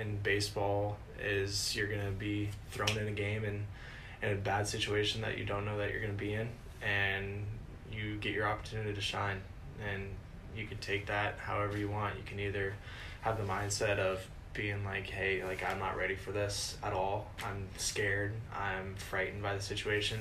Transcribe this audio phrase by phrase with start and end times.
[0.00, 3.66] in baseball is you're gonna be thrown in a game and
[4.22, 6.48] in a bad situation that you don't know that you're gonna be in,
[6.82, 7.44] and
[7.92, 9.40] you get your opportunity to shine,
[9.90, 10.08] and
[10.56, 12.16] you can take that however you want.
[12.16, 12.74] You can either
[13.22, 17.30] have the mindset of being like, hey, like I'm not ready for this at all.
[17.44, 18.32] I'm scared.
[18.54, 20.18] I'm frightened by the situation.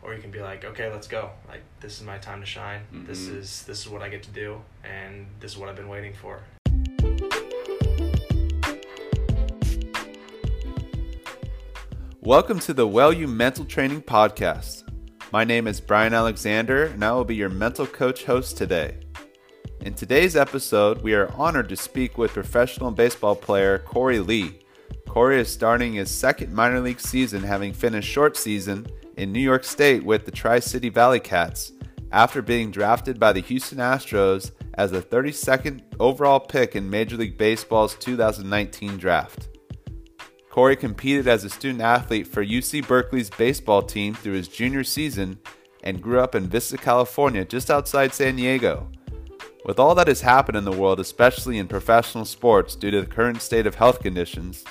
[0.00, 1.30] Or you can be like, okay, let's go.
[1.48, 2.82] Like this is my time to shine.
[2.92, 3.36] This Mhm.
[3.38, 6.14] is this is what I get to do, and this is what I've been waiting
[6.14, 6.40] for.
[12.22, 14.82] Welcome to the Well You Mental Training Podcast.
[15.32, 18.98] My name is Brian Alexander, and I will be your mental coach host today.
[19.82, 24.58] In today's episode, we are honored to speak with professional baseball player Corey Lee.
[25.08, 29.62] Corey is starting his second minor league season, having finished short season in New York
[29.62, 31.70] State with the Tri City Valley Cats
[32.10, 37.38] after being drafted by the Houston Astros as the 32nd overall pick in Major League
[37.38, 39.48] Baseball's 2019 draft.
[40.58, 45.38] Corey competed as a student athlete for UC Berkeley's baseball team through his junior season
[45.84, 48.88] and grew up in Vista, California, just outside San Diego.
[49.64, 53.06] With all that has happened in the world, especially in professional sports due to the
[53.06, 54.64] current state of health conditions,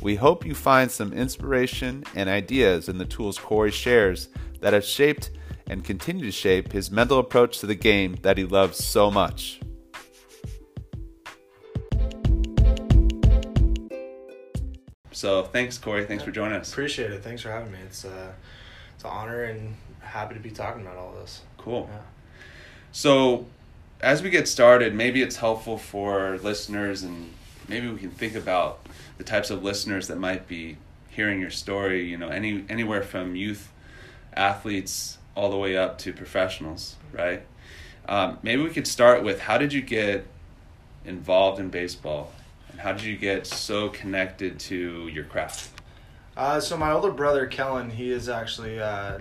[0.00, 4.28] we hope you find some inspiration and ideas in the tools Corey shares
[4.60, 5.30] that have shaped
[5.66, 9.58] and continue to shape his mental approach to the game that he loves so much.
[15.24, 16.04] So, thanks, Corey.
[16.04, 16.70] Thanks for joining us.
[16.70, 17.22] Appreciate it.
[17.22, 17.78] Thanks for having me.
[17.86, 18.30] It's uh,
[18.94, 21.40] it's an honor and happy to be talking about all this.
[21.56, 21.88] Cool.
[21.90, 22.00] Yeah.
[22.92, 23.46] So,
[24.02, 27.32] as we get started, maybe it's helpful for listeners, and
[27.68, 28.86] maybe we can think about
[29.16, 30.76] the types of listeners that might be
[31.08, 32.04] hearing your story.
[32.04, 33.72] You know, any anywhere from youth
[34.34, 37.40] athletes all the way up to professionals, right?
[38.06, 40.26] Um, maybe we could start with how did you get
[41.06, 42.30] involved in baseball,
[42.74, 45.70] and how did you get so connected to your craft?
[46.36, 49.20] Uh, so my older brother Kellen, he is actually uh,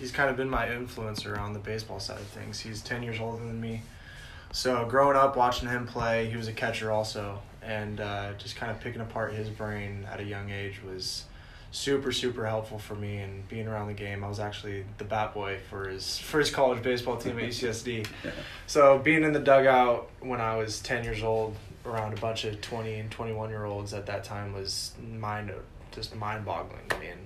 [0.00, 2.58] he's kind of been my influencer on the baseball side of things.
[2.58, 3.82] He's ten years older than me,
[4.50, 8.72] so growing up watching him play, he was a catcher also, and uh, just kind
[8.72, 11.26] of picking apart his brain at a young age was
[11.70, 14.24] super super helpful for me and being around the game.
[14.24, 18.08] I was actually the bat boy for his first college baseball team at UCSD.
[18.24, 18.30] Yeah.
[18.66, 21.54] So being in the dugout when I was ten years old,
[21.84, 25.52] around a bunch of twenty and twenty one year olds at that time was mind
[25.92, 27.20] just mind boggling to me, and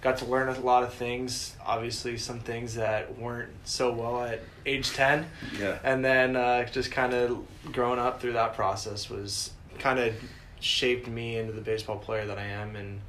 [0.00, 1.54] got to learn a lot of things.
[1.64, 5.26] Obviously, some things that weren't so well at age ten,
[5.58, 5.78] Yeah.
[5.84, 10.14] and then uh, just kind of growing up through that process was kind of
[10.60, 13.00] shaped me into the baseball player that I am, and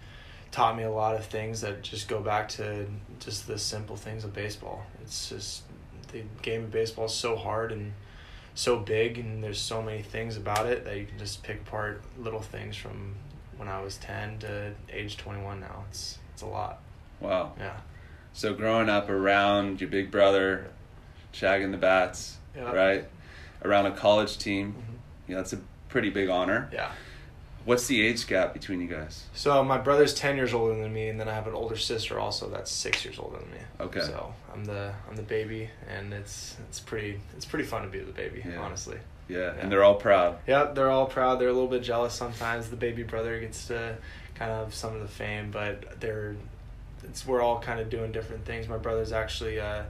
[0.51, 2.85] taught me a lot of things that just go back to
[3.19, 4.83] just the simple things of baseball.
[5.01, 5.63] It's just
[6.11, 7.93] the game of baseball is so hard and
[8.59, 12.01] so big and there's so many things about it that you can just pick apart
[12.17, 13.15] little things from
[13.55, 15.85] when I was 10 to age 21 now.
[15.89, 16.81] It's it's a lot.
[17.21, 17.53] Wow.
[17.57, 17.77] Yeah.
[18.33, 20.67] So growing up around your big brother,
[21.33, 22.71] shagging the bats, Yeah.
[22.73, 23.07] right?
[23.63, 25.29] Around a college team, Mhm.
[25.29, 26.69] you know, that's a pretty big honor.
[26.73, 26.91] Yeah.
[27.69, 29.25] What's the age gap between you guys?
[29.35, 32.19] So my brother's 10 years older than me and then I have an older sister
[32.19, 33.59] also that's 6 years older than me.
[33.79, 33.99] Okay.
[34.01, 37.99] So, I'm the I'm the baby and it's it's pretty it's pretty fun to be
[37.99, 38.59] the baby, Yeah.
[38.59, 38.97] honestly.
[39.27, 39.53] Yeah, Yeah.
[39.59, 40.39] and they're all proud.
[40.47, 41.39] Yep, they're all proud.
[41.39, 42.71] They're a little bit jealous sometimes.
[42.71, 43.97] The baby brother gets to
[44.33, 46.37] kind of some of the fame, but they're
[47.03, 48.67] it's we're all kind of doing different things.
[48.67, 49.83] My brother's actually uh,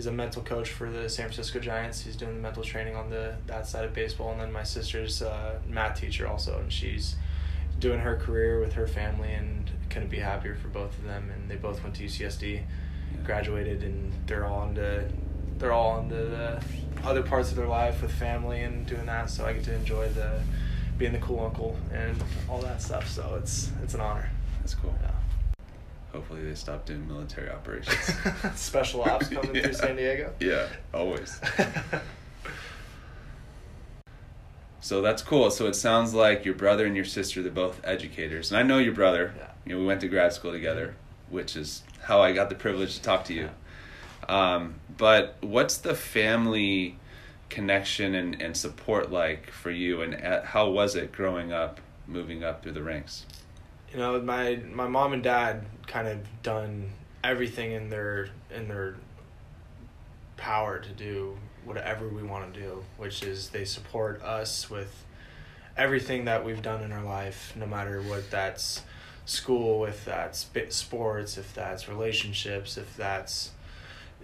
[0.00, 2.00] he's a mental coach for the San Francisco Giants.
[2.00, 5.20] He's doing the mental training on the that side of baseball, and then my sister's
[5.20, 7.16] uh, math teacher also, and she's
[7.78, 11.30] doing her career with her family, and couldn't be happier for both of them.
[11.30, 12.62] And they both went to UCSD,
[13.24, 15.06] graduated, and they're all into
[15.58, 16.62] they're all into the
[17.04, 19.28] other parts of their life with family and doing that.
[19.28, 20.40] So I get to enjoy the
[20.96, 22.16] being the cool uncle and
[22.48, 23.06] all that stuff.
[23.06, 24.30] So it's it's an honor.
[24.60, 24.94] That's cool.
[25.02, 25.19] Yeah.
[26.12, 27.96] Hopefully they stop doing military operations.
[28.60, 29.62] Special ops coming Yeah.
[29.62, 30.32] through San Diego.
[30.40, 31.40] Yeah, always.
[34.82, 35.50] So that's cool.
[35.50, 38.50] So it sounds like your brother and your sister, they're both educators.
[38.50, 39.34] And I know your brother.
[39.36, 39.50] Yeah.
[39.66, 40.94] You know, we went to grad school together,
[41.28, 43.50] which is how I got the privilege to talk to you.
[44.28, 44.54] Yeah.
[44.54, 46.96] Um, but what's the family
[47.50, 50.00] connection and, and support like for you?
[50.00, 53.26] And uh, how was it growing up, moving up through the ranks?
[53.92, 56.90] You know my my mom and dad kind of done
[57.22, 58.96] everything in their in their
[60.36, 65.04] power to do whatever we want to do which is they support us with
[65.76, 68.82] everything that we've done in our life no matter what that's
[69.26, 73.50] school if that's sports if that's relationships if that's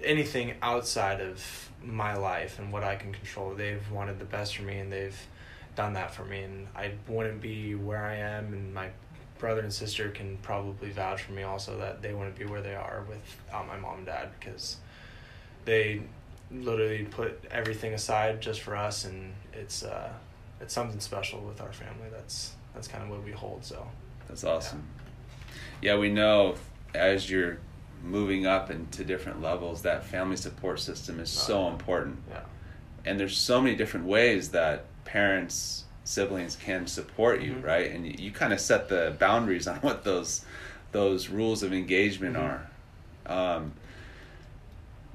[0.03, 3.55] anything outside of my life and what I can control.
[3.55, 5.19] They've wanted the best for me and they've
[5.75, 8.89] done that for me, and I wouldn't be where I am, and my
[9.39, 12.75] brother and sister can probably vouch for me also that they wouldn't be where they
[12.75, 14.77] are without my mom and dad because
[15.65, 16.03] they
[16.51, 20.13] literally put everything aside just for us, and it's uh,
[20.61, 22.09] it's something special with our family.
[22.11, 23.65] That's that's kind of what we hold.
[23.65, 23.87] So
[24.29, 24.85] that's awesome.
[25.83, 26.55] Yeah, yeah we know
[26.95, 27.59] as you're
[28.03, 31.73] moving up into different levels, that family support system is oh, so yeah.
[31.73, 32.19] important.
[32.31, 32.41] Yeah.
[33.05, 37.67] And there's so many different ways that parents, siblings can support you, mm-hmm.
[37.67, 37.91] right?
[37.91, 40.45] And you, you kind of set the boundaries on what those
[40.93, 43.29] those rules of engagement mm-hmm.
[43.29, 43.57] are.
[43.57, 43.73] Um,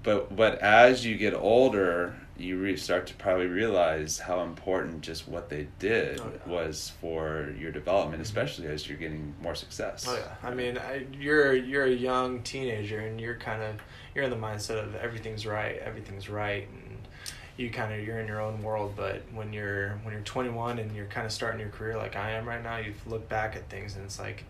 [0.03, 5.27] but but as you get older, you re- start to probably realize how important just
[5.27, 6.51] what they did oh, yeah.
[6.51, 8.21] was for your development, mm-hmm.
[8.23, 10.05] especially as you're getting more success.
[10.07, 13.75] Oh yeah, I mean, I, you're you're a young teenager, and you're kind of
[14.13, 16.67] you're in the mindset of everything's right, everything's right,
[17.61, 18.93] you kind of you're in your own world.
[18.95, 22.31] But when you're when you're 21 and you're kind of starting your career like I
[22.31, 24.43] am right now, you look back at things and it's like,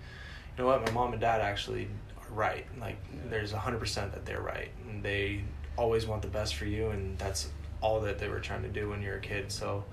[0.57, 1.87] you know what, my mom and dad actually
[2.17, 2.65] are right.
[2.79, 3.19] Like yeah.
[3.29, 5.43] there's hundred percent that they're right, and they
[5.77, 7.49] always want the best for you, and that's
[7.81, 9.51] all that they were trying to do when you're a kid.
[9.51, 9.83] So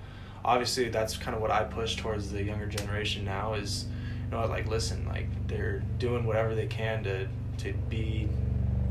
[0.45, 3.85] obviously that's kind of what I push towards the younger generation now is
[4.25, 7.27] you know like listen like they're doing whatever they can to
[7.57, 8.29] to be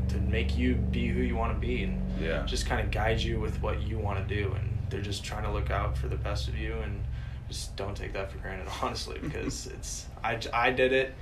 [0.09, 2.43] to make you be who you want to be and yeah.
[2.45, 5.43] just kind of guide you with what you want to do and they're just trying
[5.43, 7.01] to look out for the best of you and
[7.47, 11.13] just don't take that for granted honestly because it's I, I did it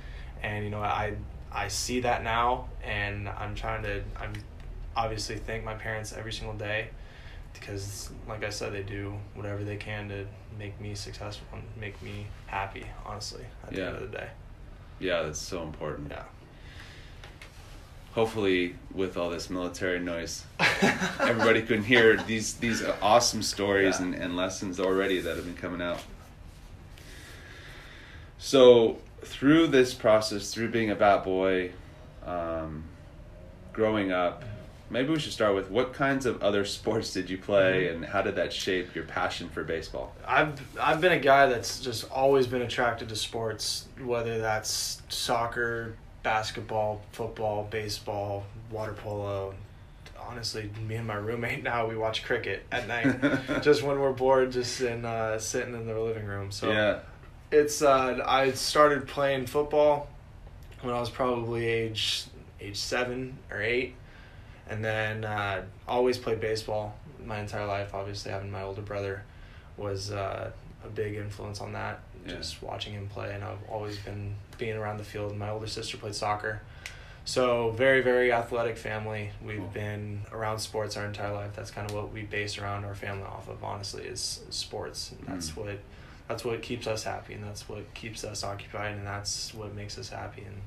[0.42, 1.14] and you know I
[1.50, 4.32] I see that now and I'm trying to I'm
[4.96, 6.88] obviously thank my parents every single day
[7.54, 10.26] because like I said, they do whatever they can to
[10.58, 12.84] make me successful and make me happy.
[13.04, 14.28] Honestly, at the end of the day.
[14.98, 16.10] Yeah, that's so important.
[16.10, 16.24] Yeah.
[18.18, 20.44] Hopefully, with all this military noise,
[21.20, 24.06] everybody can hear these these awesome stories yeah.
[24.06, 26.00] and, and lessons already that have been coming out.
[28.38, 31.70] So through this process, through being a bat boy,
[32.26, 32.82] um,
[33.72, 34.42] growing up,
[34.90, 38.02] maybe we should start with what kinds of other sports did you play mm-hmm.
[38.02, 41.78] and how did that shape your passion for baseball i've i've been a guy that's
[41.80, 49.54] just always been attracted to sports whether that's soccer basketball football baseball water polo
[50.18, 54.52] honestly me and my roommate now we watch cricket at night just when we're bored
[54.52, 56.98] just in uh, sitting in the living room so yeah
[57.50, 60.08] it's uh, i started playing football
[60.82, 62.24] when i was probably age
[62.60, 63.94] age seven or eight
[64.68, 66.94] and then uh, always played baseball
[67.24, 67.94] my entire life.
[67.94, 69.22] Obviously, having my older brother
[69.76, 70.50] was uh,
[70.84, 72.00] a big influence on that.
[72.26, 72.34] Yeah.
[72.34, 75.36] Just watching him play, and I've always been being around the field.
[75.36, 76.62] My older sister played soccer,
[77.24, 79.30] so very very athletic family.
[79.44, 79.66] We've cool.
[79.68, 81.52] been around sports our entire life.
[81.54, 83.62] That's kind of what we base around our family off of.
[83.64, 85.12] Honestly, is sports.
[85.12, 85.56] And that's mm.
[85.56, 85.78] what
[86.28, 89.98] that's what keeps us happy, and that's what keeps us occupied, and that's what makes
[89.98, 90.42] us happy.
[90.42, 90.60] And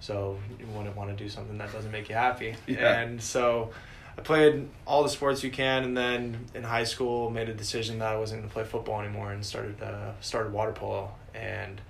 [0.00, 2.56] so you wouldn't want to do something that doesn't make you happy.
[2.66, 3.00] Yeah.
[3.00, 3.70] And so
[4.18, 8.00] I played all the sports you can, and then in high school made a decision
[8.00, 11.80] that I wasn't going to play football anymore and started uh, started water polo and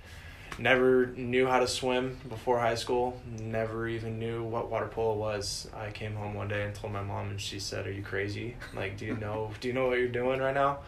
[0.59, 3.19] never knew how to swim before high school.
[3.39, 5.67] Never even knew what water polo was.
[5.75, 8.55] I came home one day and told my mom, and she said, "Are you crazy?
[8.75, 10.79] Like, do you know do you know what you're doing right now?"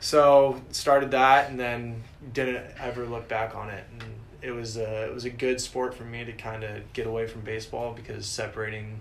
[0.00, 2.02] So started that, and then
[2.32, 3.84] didn't ever look back on it.
[3.92, 4.02] And
[4.42, 7.26] it was a, it was a good sport for me to kind of get away
[7.26, 9.00] from baseball because separating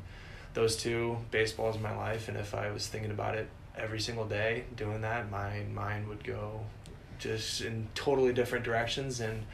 [0.53, 3.47] those two, baseball is my life, and if I was thinking about it
[3.77, 6.61] every single day doing that, my mind would go
[7.17, 9.45] just in totally different directions and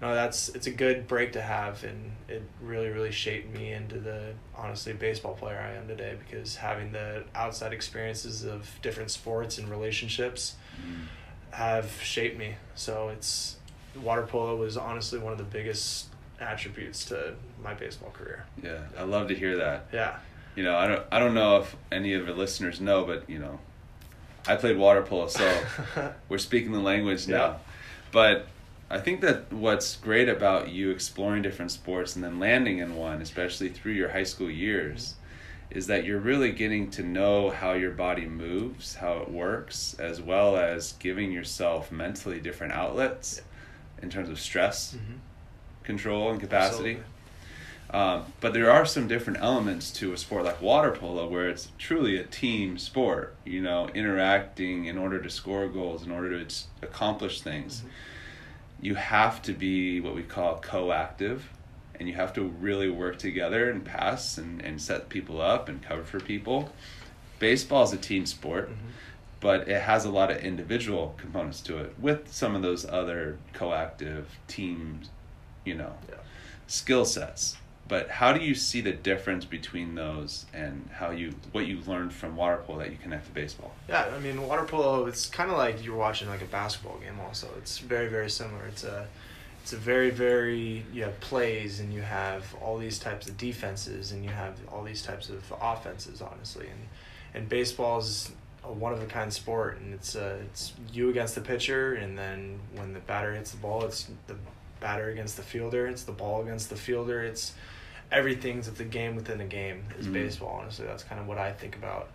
[0.00, 3.98] know that's it's a good break to have and it really really shaped me into
[3.98, 9.58] the honestly baseball player I am today because having the outside experiences of different sports
[9.58, 11.06] and relationships mm.
[11.54, 13.56] have shaped me so it's
[14.02, 16.06] water polo was honestly one of the biggest
[16.40, 18.44] attributes to my baseball career.
[18.62, 19.86] Yeah, I love to hear that.
[19.92, 20.16] Yeah.
[20.54, 23.38] You know, I don't I don't know if any of the listeners know, but you
[23.38, 23.58] know,
[24.46, 25.62] I played water polo, so
[26.28, 27.36] we're speaking the language now.
[27.36, 27.56] Yeah.
[28.12, 28.46] But
[28.88, 33.20] I think that what's great about you exploring different sports and then landing in one,
[33.20, 35.16] especially through your high school years,
[35.70, 40.20] is that you're really getting to know how your body moves, how it works, as
[40.20, 43.42] well as giving yourself mentally different outlets.
[44.02, 45.16] In terms of stress mm-hmm.
[45.82, 46.98] control and capacity.
[47.90, 51.68] Um, but there are some different elements to a sport like water polo where it's
[51.78, 56.64] truly a team sport, you know, interacting in order to score goals, in order to
[56.82, 57.78] accomplish things.
[57.78, 57.88] Mm-hmm.
[58.80, 61.50] You have to be what we call coactive,
[61.98, 65.82] and you have to really work together and pass and, and set people up and
[65.82, 66.70] cover for people.
[67.38, 68.88] Baseball is a team sport, mm-hmm.
[69.40, 73.38] but it has a lot of individual components to it with some of those other
[73.52, 75.10] coactive teams,
[75.64, 76.16] you know, Yeah.
[76.66, 77.56] skill sets.
[77.88, 82.12] But how do you see the difference between those and how you what you learned
[82.12, 83.72] from water polo that you connect to baseball?
[83.88, 85.06] Yeah, I mean water polo.
[85.06, 87.20] It's kind of like you're watching like a basketball game.
[87.20, 88.66] Also, it's very very similar.
[88.66, 89.06] It's a
[89.62, 94.10] it's a very very you have plays and you have all these types of defenses
[94.10, 96.20] and you have all these types of offenses.
[96.20, 96.88] Honestly, and
[97.34, 98.32] and baseball is
[98.64, 102.18] a one of a kind sport and it's uh it's you against the pitcher and
[102.18, 104.34] then when the batter hits the ball, it's the
[104.80, 105.86] batter against the fielder.
[105.86, 107.22] It's the ball against the fielder.
[107.22, 107.54] It's
[108.12, 110.12] everything's at the game within the game is Mhm.
[110.12, 110.60] baseball.
[110.62, 112.10] Honestly, that's kind of what I think about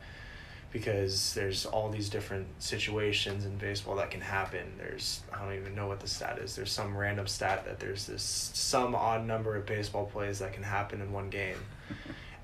[0.72, 4.74] because there's all these different situations in baseball that can happen.
[4.78, 6.56] There's I don't even know what the stat is.
[6.56, 10.64] There's some random stat that there's this some odd number of baseball plays that can
[10.64, 11.58] happen in one game.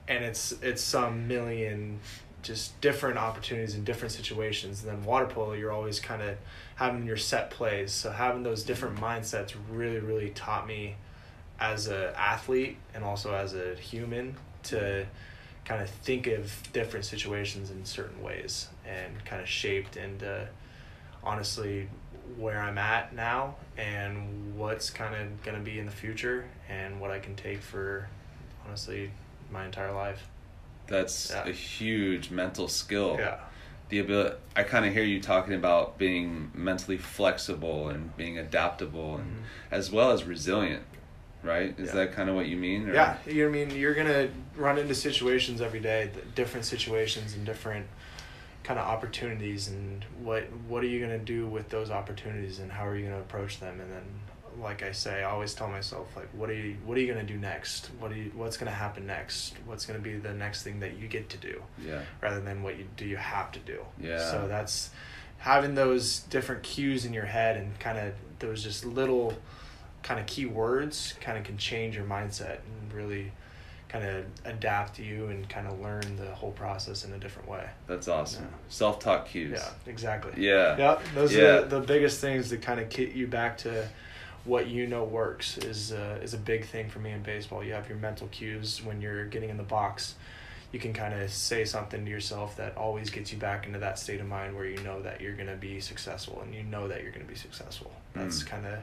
[0.10, 2.00] And it's it's some million
[2.42, 4.82] just different opportunities in different situations.
[4.82, 6.38] And then water polo you're always kind of
[6.76, 7.92] having your set plays.
[7.92, 10.96] So having those different mindsets really really taught me
[11.60, 15.06] as a athlete and also as a human to
[15.66, 20.48] kind of think of different situations in certain ways and kind of shaped into
[21.24, 21.90] honestly
[22.38, 27.00] where I'm at now and what's kind of going to be in the future and
[27.02, 28.08] what I can take for
[28.66, 29.12] honestly
[29.52, 30.28] my entire life.
[30.88, 31.48] That's Yeah.
[31.48, 33.18] a huge mental skill.
[33.20, 33.40] Yeah.
[33.90, 39.16] The ability, I kind of hear you talking about being mentally flexible and being adaptable,
[39.16, 39.42] and Mhm.
[39.72, 40.84] as well as resilient,
[41.48, 41.74] right?
[41.80, 41.96] Is Yeah.
[41.96, 42.90] that kind of what you mean?
[42.90, 47.46] or- Yeah, you I mean you're gonna run into situations every day, different situations and
[47.46, 47.88] different
[48.64, 52.86] kind of opportunities, and what what are you gonna do with those opportunities, and how
[52.86, 54.04] are you gonna approach them, and then
[54.60, 57.24] like I say, I always tell myself like, what are you what are you gonna
[57.26, 57.92] do next?
[58.00, 59.56] What are you what's gonna happen next?
[59.66, 62.02] What's gonna be the next thing that you get to do, Yeah.
[62.22, 63.86] rather than what you do you have to do.
[64.00, 64.18] Yeah.
[64.32, 64.90] So that's
[65.40, 69.38] having those different cues in your head and kind of those just little
[70.08, 73.30] kind of key words kind of can change your mindset and really
[73.90, 77.66] kind of adapt you and kind of learn the whole process in a different way.
[77.88, 78.44] That's awesome.
[78.46, 78.58] Yeah.
[78.70, 79.52] Self-taught cues.
[79.62, 80.34] Yeah, exactly.
[80.46, 80.78] Yeah.
[80.78, 81.02] Yep.
[81.16, 81.44] Those Yeah.
[81.44, 83.88] are the, the biggest things that kind of get you back to
[84.46, 87.62] what you know works is uh, is a big thing for me in baseball.
[87.64, 90.16] You have your mental cues when you're getting in the box.
[90.72, 93.98] You can kind of say something to yourself that always gets you back into that
[94.00, 96.88] state of mind where you know that you're going to be successful and you know
[96.90, 97.92] that you're going to be successful.
[98.14, 98.48] That's Mm.
[98.48, 98.80] kind of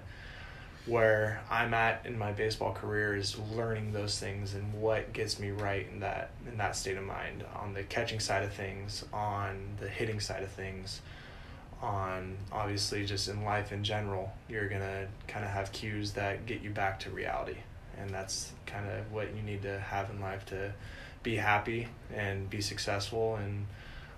[0.86, 5.50] where I'm at in my baseball career is learning those things and what gets me
[5.50, 9.76] right in that in that state of mind on the catching side of things, on
[9.80, 11.00] the hitting side of things,
[11.80, 14.32] on obviously just in life in general.
[14.48, 17.56] You're gonna kind of have cues that get you back to reality,
[17.98, 20.74] and that's kind of what you need to have in life to
[21.22, 23.66] be happy and be successful and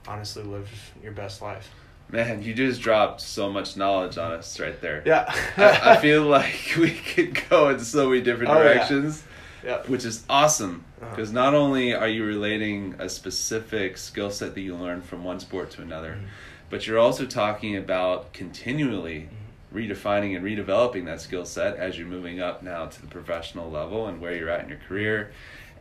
[0.08, 0.68] honestly live
[1.00, 1.70] your best life.
[2.10, 5.02] Man, you just dropped so much knowledge on us right there.
[5.04, 5.24] Yeah.
[5.56, 9.24] I, I feel like we could go in so many different Oh, directions,
[9.64, 9.82] yeah.
[9.86, 10.84] which is awesome.
[11.02, 11.10] Uh-huh.
[11.10, 15.40] Because not only are you relating a specific skill set that you learn from one
[15.40, 16.26] sport to another, Mhm.
[16.70, 19.76] but you're also talking about continually Mm-hmm.
[19.92, 24.06] redefining and redeveloping that skill set as you're moving up now to the professional level
[24.06, 25.32] and where you're at in your career,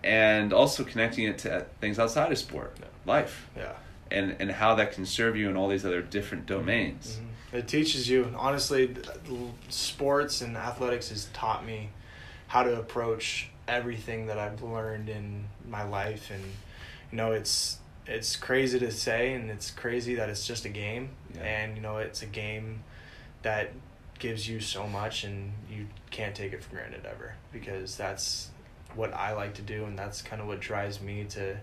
[0.04, 2.86] and also connecting it to things outside of sport, Yeah.
[3.06, 3.74] life, Yeah.
[4.16, 7.20] And and how that can serve you in all these other different domains.
[7.20, 7.60] Mhm.
[7.60, 8.96] It teaches you, honestly,
[9.70, 11.90] sports and athletics has taught me
[12.48, 16.32] how to approach everything that I've learned in my life.
[16.32, 16.44] And,
[17.12, 21.10] you know, it's, it's crazy to say, and it's crazy that it's just a game.
[21.34, 21.44] Yeah.
[21.44, 22.84] And, you know, it's a game
[23.42, 23.72] that
[24.20, 28.50] gives you so much, and you can't take it for granted ever because that's
[28.96, 31.58] what I like to do, and that's kind of what drives me to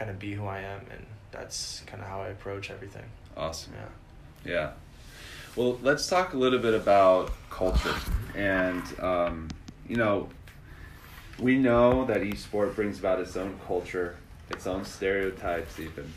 [0.00, 0.80] kind of be who I am.
[0.90, 3.04] And that's kind of how I approach everything.
[3.36, 3.74] Awesome.
[3.76, 4.50] Yeah.
[4.52, 4.70] Yeah.
[5.56, 7.94] Well, let's talk a little bit about culture.
[8.34, 9.48] And, um,
[9.86, 10.30] you know,
[11.38, 14.16] we know that each sport brings about its own culture,
[14.48, 16.10] its own stereotypes, even.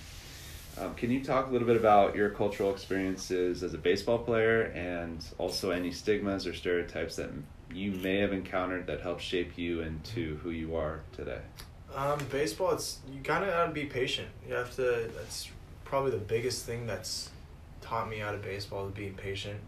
[0.77, 4.63] Um, can you talk a little bit about your cultural experiences as a baseball player
[4.73, 7.29] and also any stigmas or stereotypes that
[7.71, 11.41] you may have encountered that helped shape you into who you are today?
[11.95, 14.27] Um, baseball, it's you kind of gotta be patient.
[14.47, 15.09] You have to.
[15.15, 15.49] That's
[15.85, 17.29] probably the biggest thing that's
[17.81, 19.59] taught me out of baseball is being patient.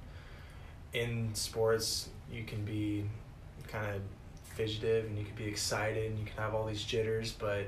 [0.94, 3.06] In sports, you can be
[3.68, 4.02] kind of
[4.56, 7.66] fidgetive and you can be excited and you can have all these jitters, but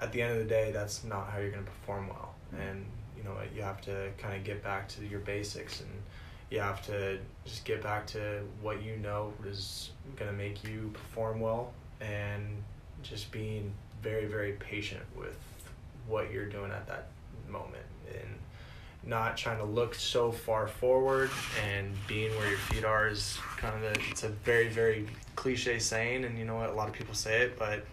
[0.00, 2.34] at the end of the day, that's not how you're gonna perform well.
[2.58, 5.90] And you know you have to kind of get back to your basics and
[6.50, 11.40] you have to just get back to what you know is gonna make you perform
[11.40, 12.62] well and
[13.08, 13.72] just being
[14.02, 15.36] very very patient with
[16.06, 17.08] what you're doing at that
[17.48, 18.28] moment and
[19.04, 21.30] not trying to look so far forward
[21.64, 25.78] and being where your feet are is kind of the, it's a very very cliche
[25.78, 26.70] saying and you know what?
[26.70, 27.84] A lot of people say it but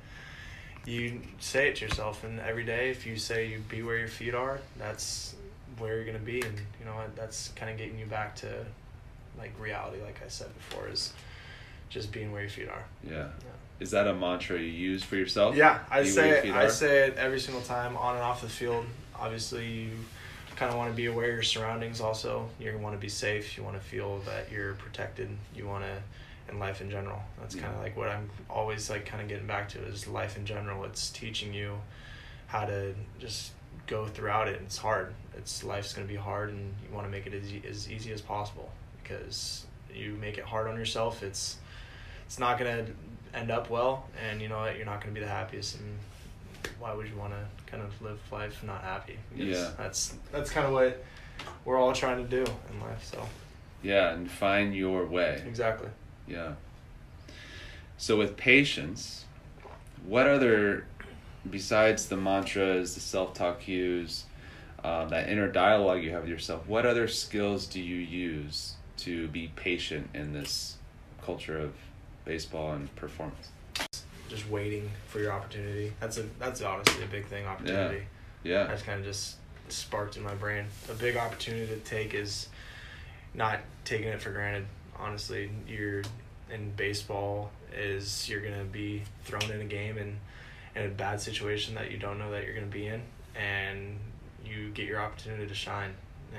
[0.86, 4.08] you say it to yourself and every day if you say you be where your
[4.08, 5.36] feet are that's
[5.78, 7.16] where you're going to be and you know what?
[7.16, 8.66] That's kind of getting you back to
[9.38, 11.12] like reality like i said before is
[11.90, 12.86] just being where your feet are.
[13.04, 13.12] Yeah.
[13.12, 13.28] yeah,
[13.84, 15.56] Is that a mantra you use for yourself?
[15.56, 18.86] yeah i say it i say it every single time on and off the field.
[19.20, 19.92] Obviously you
[20.56, 22.50] kind of want to be aware of your surroundings also.
[22.60, 26.52] You want to be safe you want to feel that you're protected you want to
[26.52, 27.22] in life in general.
[27.40, 30.38] That's kind of like what i'm always like kind of getting back to is life
[30.38, 30.86] in general.
[30.86, 31.78] It's teaching you
[32.48, 33.52] how to just
[33.88, 34.62] go throughout it.
[34.64, 35.14] It's hard.
[35.36, 38.14] It's life's going to be hard and you want to make it as, as easy
[38.14, 38.72] as possible
[39.02, 41.24] because you make it hard on yourself.
[41.24, 41.58] It's
[42.26, 42.92] it's not going to
[43.34, 45.98] end up well and you know what you're not going to be the happiest and
[46.80, 49.72] why would you want to kind of live life not happy Because Yeah.
[49.78, 51.04] that's that's kind of what
[51.66, 53.26] we're all trying to do in life so
[53.82, 55.44] Yeah, and find your way.
[55.48, 55.90] exactly
[56.28, 56.54] Yeah.
[57.98, 59.26] So with patience,
[60.06, 60.86] what other,
[61.50, 64.26] besides the mantras, the self-talk cues,
[64.84, 69.28] um, that inner dialogue you have with yourself, what other skills do you use to
[69.30, 70.78] be patient in this
[71.24, 71.74] culture of
[72.26, 73.50] baseball and performance?
[74.34, 75.94] just waiting for your opportunity.
[76.00, 78.06] That's a that's honestly a big thing opportunity.
[78.44, 78.66] Yeah.
[78.66, 79.38] that's kind of just
[79.70, 80.66] sparked in my brain.
[80.90, 82.50] A big opportunity to take is
[83.34, 84.66] not taking it for granted
[85.00, 85.50] honestly.
[85.68, 86.04] You're
[86.52, 90.18] in baseball is you're gonna be thrown in a game and
[90.76, 93.02] in a bad situation that you don't know that you're gonna be in
[93.36, 93.98] and
[94.46, 95.94] you get your opportunity to shine.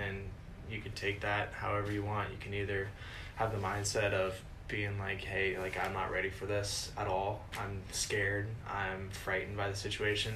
[0.05, 0.25] And
[0.71, 2.31] you can take that however you want.
[2.31, 2.89] You can either
[3.37, 7.43] have the mindset of being like hey like i'm not ready for this at all.
[7.59, 8.47] I'm scared.
[8.69, 10.35] I'm frightened by the situation.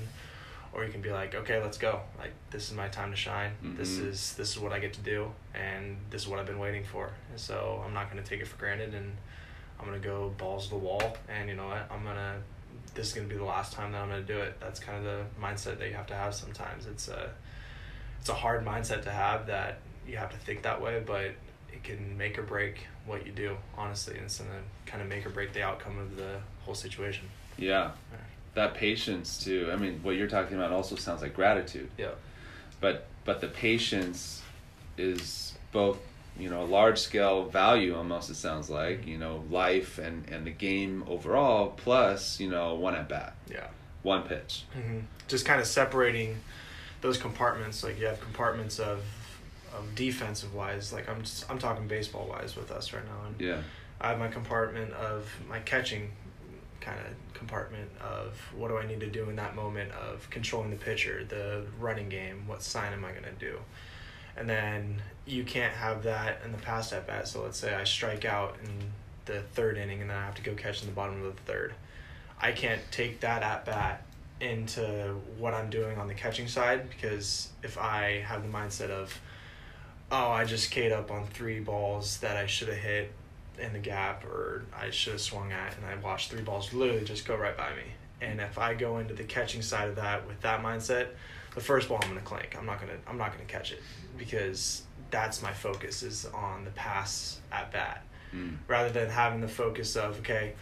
[0.73, 2.01] Or you can be like okay let's go.
[2.19, 3.53] Like this is my time to shine.
[3.63, 4.07] This Mhm.
[4.09, 6.85] is this is what i get to do and this is what i've been waiting
[6.85, 7.11] for.
[7.31, 9.17] And so i'm not going to take it for granted and
[9.81, 11.17] i'm going to go balls to the wall.
[11.29, 11.91] And you know what?
[11.91, 12.35] I'm to
[12.95, 14.59] this is going to be the last time that i'm going to do it.
[14.61, 16.87] That's kind of the mindset that you have to have sometimes.
[16.87, 17.31] It's a
[18.21, 21.33] it's a hard mindset to have that you have to think that way but
[21.79, 24.45] it can make or break what you do honestly and it's to
[24.87, 27.25] kind of make or break the outcome of the whole situation
[27.57, 27.91] Yeah.
[28.55, 29.71] That patience too.
[29.73, 31.91] I mean, what you're talking about also sounds like gratitude.
[31.97, 32.11] yeah
[32.81, 34.43] but but the patience
[34.97, 35.99] is both
[36.39, 40.51] you know large scale value almost it sounds like you know life and and the
[40.51, 43.67] game overall plus you know one at bat yeah
[44.03, 46.37] one pitch hmm Just kind of separating
[47.01, 47.85] those compartments.
[47.85, 49.03] Like you have compartments of
[49.79, 50.93] of defensive wise.
[50.93, 53.63] Like I'm just, I'm talking baseball wise with us right now, and yeah
[54.01, 56.11] I have my compartment of my catching
[56.81, 60.71] kind of compartment of what do I need to do in that moment of controlling
[60.71, 63.59] the pitcher, the running game, what sign am I going to do?
[64.37, 67.27] And then you can't have that in the past at bat.
[67.27, 68.93] So let's say I strike out in
[69.25, 71.43] the third inning and then I have to go catch in the bottom of the
[71.43, 71.75] third.
[72.41, 74.05] I can't take that at bat
[74.41, 79.21] into what I'm doing on the catching side because if I have the mindset of,
[80.11, 83.13] oh, I just K'd up on three balls that I should have hit
[83.59, 87.05] in the gap or I should have swung at, and I watched three balls literally
[87.05, 87.83] just go right by me.
[88.21, 91.09] And if I go into the catching side of that with that mindset,
[91.55, 92.57] the first ball I'm gonna clink.
[92.59, 93.83] I'm not gonna I'm not gonna catch it
[94.17, 98.57] because that's my focus is on the pass at bat mm.
[98.67, 100.55] rather than having the focus of okay,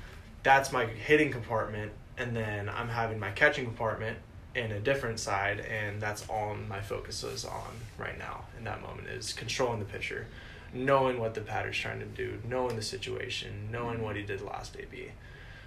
[0.42, 4.18] that's my hitting compartment, and then I'm having my catching compartment
[4.56, 8.80] in a different side, and that's all my focus is on right now in that
[8.80, 10.26] moment is controlling the pitcher,
[10.72, 14.76] knowing what the batter's trying to do, knowing the situation, knowing what he did last
[14.78, 15.10] AB.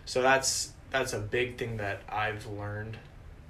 [0.06, 2.98] So that's that's a big thing that I've learned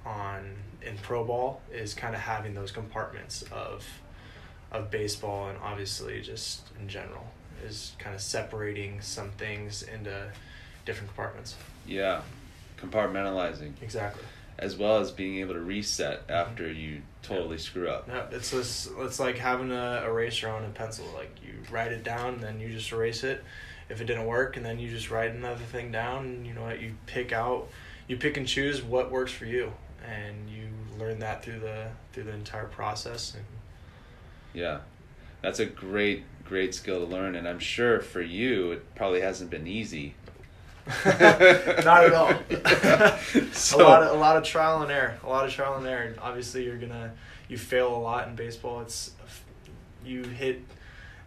[0.04, 3.86] on in pro ball is kind of having those compartments of
[4.70, 7.26] of baseball and obviously just in general
[7.66, 10.30] is kind of separating some things into
[10.84, 11.56] different compartments.
[11.86, 12.20] yeah
[12.78, 14.22] compartmentalizing Exactly.
[14.60, 18.88] As well as being able to reset after you totally screw up Yeah, it's this.
[18.98, 21.06] It's like having a eraser on a pencil.
[21.14, 23.42] Like you write it down, then you just erase it.
[23.88, 26.26] If it didn't work, and then you just write another thing down.
[26.26, 26.80] And you know what?
[26.80, 27.68] You pick out,
[28.06, 29.72] you pick and choose what works for you,
[30.06, 30.68] and you
[30.98, 33.34] learn that through the through the entire process.
[33.34, 33.44] And
[34.52, 34.80] yeah
[35.42, 39.50] that's a great great skill to learn and i'm sure for you it probably hasn't
[39.50, 40.14] been easy
[41.84, 42.32] Not at all.
[43.52, 45.18] So- a lot of a lot of trial and error.
[45.22, 46.02] A lot of trial and error.
[46.02, 47.12] And obviously, you're gonna
[47.48, 48.80] you fail a lot in baseball.
[48.80, 49.12] It's
[50.04, 50.62] you hit.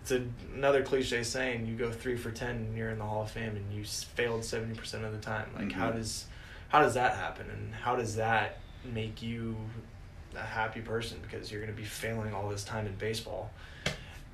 [0.02, 0.24] It's a,
[0.54, 1.66] another cliche saying.
[1.66, 4.44] You go three for ten, and you're in the Hall of Fame, and you failed
[4.44, 5.48] seventy percent of the time.
[5.58, 5.96] Like how Mhm.
[5.98, 6.26] does
[6.70, 9.56] how does that happen, and how does that make you
[10.36, 13.52] a happy person because you're going to be failing all this time in baseball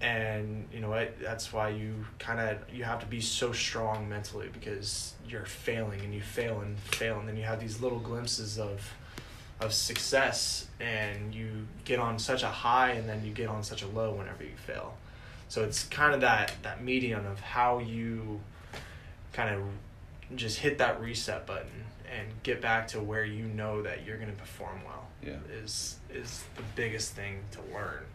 [0.01, 1.19] and you know what?
[1.19, 5.99] That's why you kind of you have to be so strong mentally because you're failing
[6.01, 7.19] and you fail and fail.
[7.19, 8.81] And then you have these little glimpses of
[9.59, 13.81] of success and you get on such a high and then you get on such
[13.83, 14.95] a low whenever you fail.
[15.49, 18.39] So it's kind of that that medium of how you
[19.33, 19.63] kind of
[20.37, 24.31] just hit that reset button and get back to where you know that you're going
[24.31, 25.37] to perform well Yeah.
[25.61, 28.05] is is the biggest thing to learn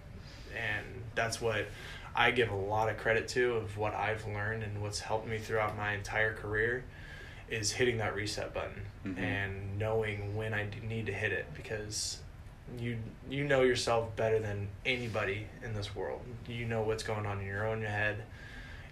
[0.56, 1.66] and that's what
[2.16, 5.38] I give a lot of credit to of what I've learned and what's helped me
[5.38, 6.84] throughout my entire career
[7.48, 9.18] is hitting that reset button Mhm.
[9.18, 12.18] and knowing when I need to hit it because
[12.78, 16.22] you you know yourself better than anybody in this world.
[16.48, 18.22] You know what's going on in your own head.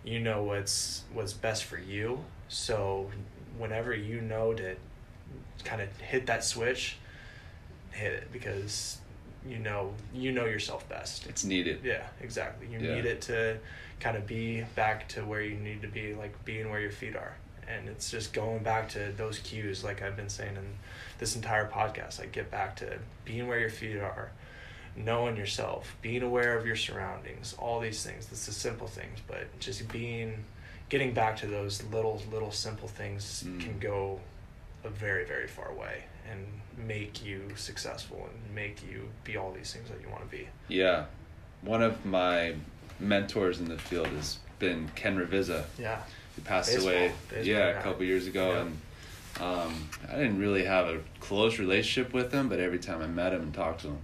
[0.05, 2.25] You know what's what's best for you.
[2.49, 3.11] So
[3.57, 4.77] whenever you know to
[5.65, 6.97] kind of hit that switch,
[7.93, 8.99] hit it because
[9.47, 11.27] you know you know yourself best.
[11.27, 11.81] It's needed.
[11.85, 12.67] Yeah, exactly.
[12.69, 12.95] You Yeah.
[12.97, 13.59] need it to
[14.01, 17.17] kind of be back to where you need to be, like being where your feet
[17.17, 17.37] are.
[17.69, 20.67] And it's just going back to those cues, like I've been saying in
[21.19, 22.19] this entire podcast.
[22.19, 24.33] Like, get back to being where your feet are,
[24.97, 28.29] knowing yourself, being aware of your surroundings, all these things.
[28.33, 30.45] It's the simple things, but just being,
[30.89, 33.61] getting back to those little, little simple things Mm.
[33.61, 34.21] can go
[34.85, 36.47] a very, very far way and
[36.87, 40.49] make you successful and make you be all these things that you want to be.
[40.69, 41.05] Yeah.
[41.63, 42.55] One of my
[42.99, 45.65] mentors in the field has been Ken Ravizza.
[45.79, 46.03] Yeah.
[46.35, 46.91] He passed Baseball.
[46.93, 48.61] away, Baseball yeah, a couple years ago, Yeah.
[48.63, 48.79] and
[49.41, 52.49] um, I didn't really have a close relationship with him.
[52.49, 53.99] But every time I met him and talked to him,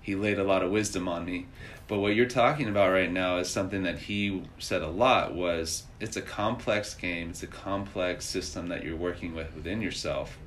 [0.00, 1.46] he laid a lot of wisdom on me.
[1.88, 5.84] But what you're talking about right now is something that he said a lot was
[5.98, 10.38] it's a complex game, it's a complex system that you're working with within yourself.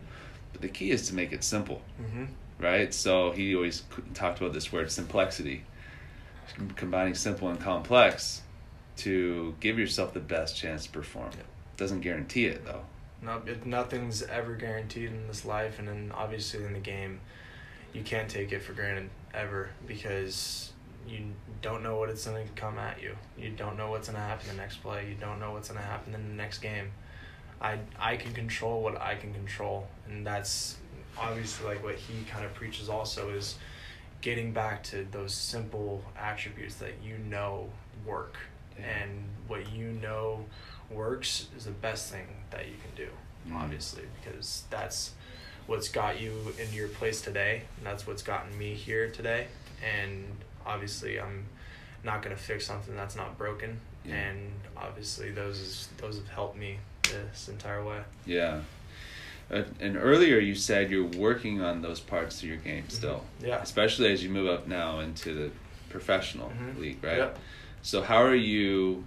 [0.54, 2.26] But the key is to make it simple Mm-hmm.
[2.63, 2.94] right?
[2.94, 5.62] So he always talked about this word simplexity,
[6.76, 8.42] combining simple and complex
[8.98, 11.32] to give yourself the best chance to perform.
[11.36, 11.46] Yep.
[11.78, 12.82] Doesn't guarantee it though.
[13.22, 17.22] No, it, nothing's ever guaranteed in this life, and then obviously in the game,
[17.94, 20.72] you can't take it for granted ever because
[21.08, 21.20] you
[21.62, 23.16] don't know what it's going to come at you.
[23.38, 25.08] You don't know what's going to happen in the next play.
[25.10, 26.92] You don't know what's going to happen in the next game.
[27.63, 30.78] I I can control what I can control, and that's
[31.17, 32.89] obviously like what he kind of preaches.
[32.89, 33.56] Also, is
[34.21, 37.69] getting back to those simple attributes that you know
[38.06, 38.36] work,
[38.78, 38.86] Yeah.
[39.04, 40.45] and what you know
[40.89, 43.10] works is the best thing that you can do.
[43.47, 43.56] Mhm.
[43.62, 45.12] Obviously, because that's
[45.65, 49.47] what's got you in your place today, and that's what's gotten me here today.
[49.82, 51.45] And obviously, I'm
[52.04, 53.80] not gonna fix something that's not broken.
[54.04, 54.15] Yeah.
[54.15, 58.00] And obviously, those is, those have helped me this entire way.
[58.26, 58.62] Yeah.
[59.52, 63.62] Uh, and earlier you said you're working on those parts of your game still, Yeah.
[63.62, 65.52] especially as you move up now into the
[65.89, 66.80] professional Mhm.
[66.80, 67.18] league, right?
[67.18, 67.39] Yep.
[67.82, 69.06] So how are you?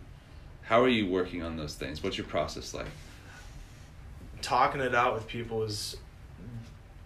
[0.62, 2.02] How are you working on those things?
[2.02, 2.86] What's your process like?
[4.42, 5.96] talking it out with people is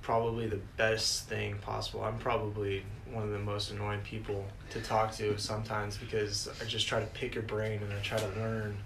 [0.02, 2.02] probably the best thing possible.
[2.02, 6.86] I'm probably one of the most annoying people to talk to sometimes because I just
[6.86, 8.76] try to pick your brain and I try to learn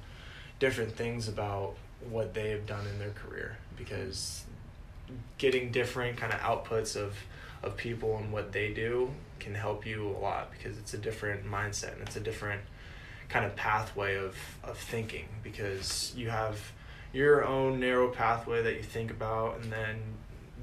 [0.60, 1.74] different things about
[2.10, 4.44] what they have done in their career because
[5.38, 7.16] getting different kind of outputs of
[7.62, 11.46] of people and what they do can help you a lot because it's a different
[11.46, 12.60] mindset and it's a different
[13.28, 16.72] kind of pathway of of thinking because you have
[17.12, 19.96] your own narrow pathway that you think about and then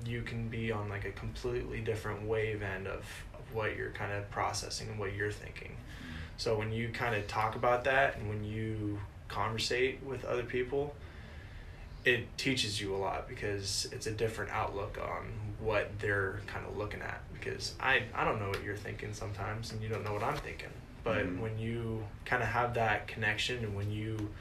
[0.06, 4.12] you can be on like a completely different wave end of, of what you're kind
[4.12, 5.75] of processing and what you're thinking.
[6.38, 10.95] So when you kind of talk about that and when you conversate with other people
[12.05, 16.75] it teaches you a lot because it's a different outlook on what they're kind of
[16.75, 20.13] looking at because I, I don't know what you're thinking sometimes and you don't know
[20.13, 20.69] what I'm thinking
[21.03, 21.39] but Mhm.
[21.39, 24.31] when you kind of have that connection and when you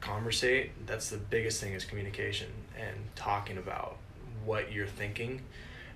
[0.00, 2.48] conversate that's the biggest thing is communication
[2.78, 3.96] and talking about
[4.44, 5.40] what you're thinking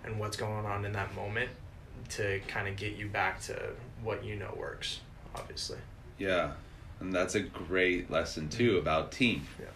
[0.04, 1.50] and what's going on in that moment
[2.08, 3.70] to kind of get you back to
[4.02, 5.00] what you know works
[5.34, 5.78] obviously
[6.18, 6.52] Yeah,
[7.00, 9.46] and that's a great lesson too about team.
[9.60, 9.66] Yeah.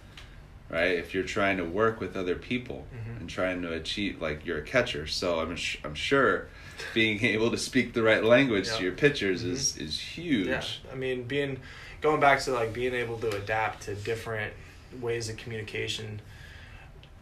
[0.70, 0.92] Right?
[0.98, 3.20] If you're trying to work with other people Mhm.
[3.20, 6.48] and trying to achieve, like you're a catcher, so I'm sh- I'm sure
[6.94, 8.76] being able to speak the right language Yeah.
[8.78, 9.50] to your pitchers Mhm.
[9.52, 10.48] is is huge.
[10.48, 11.60] Yeah, I mean, being
[12.00, 14.52] going back to like being able to adapt to different
[15.00, 16.20] ways of communication.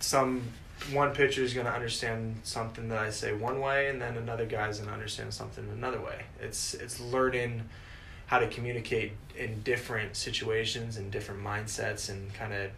[0.00, 0.42] Some
[0.92, 4.46] one pitcher is going to understand something that I say one way, and then another
[4.46, 6.24] guy's going to understand something another way.
[6.40, 7.68] It's it's learning
[8.26, 12.70] how to communicate in different situations and different mindsets, and kind of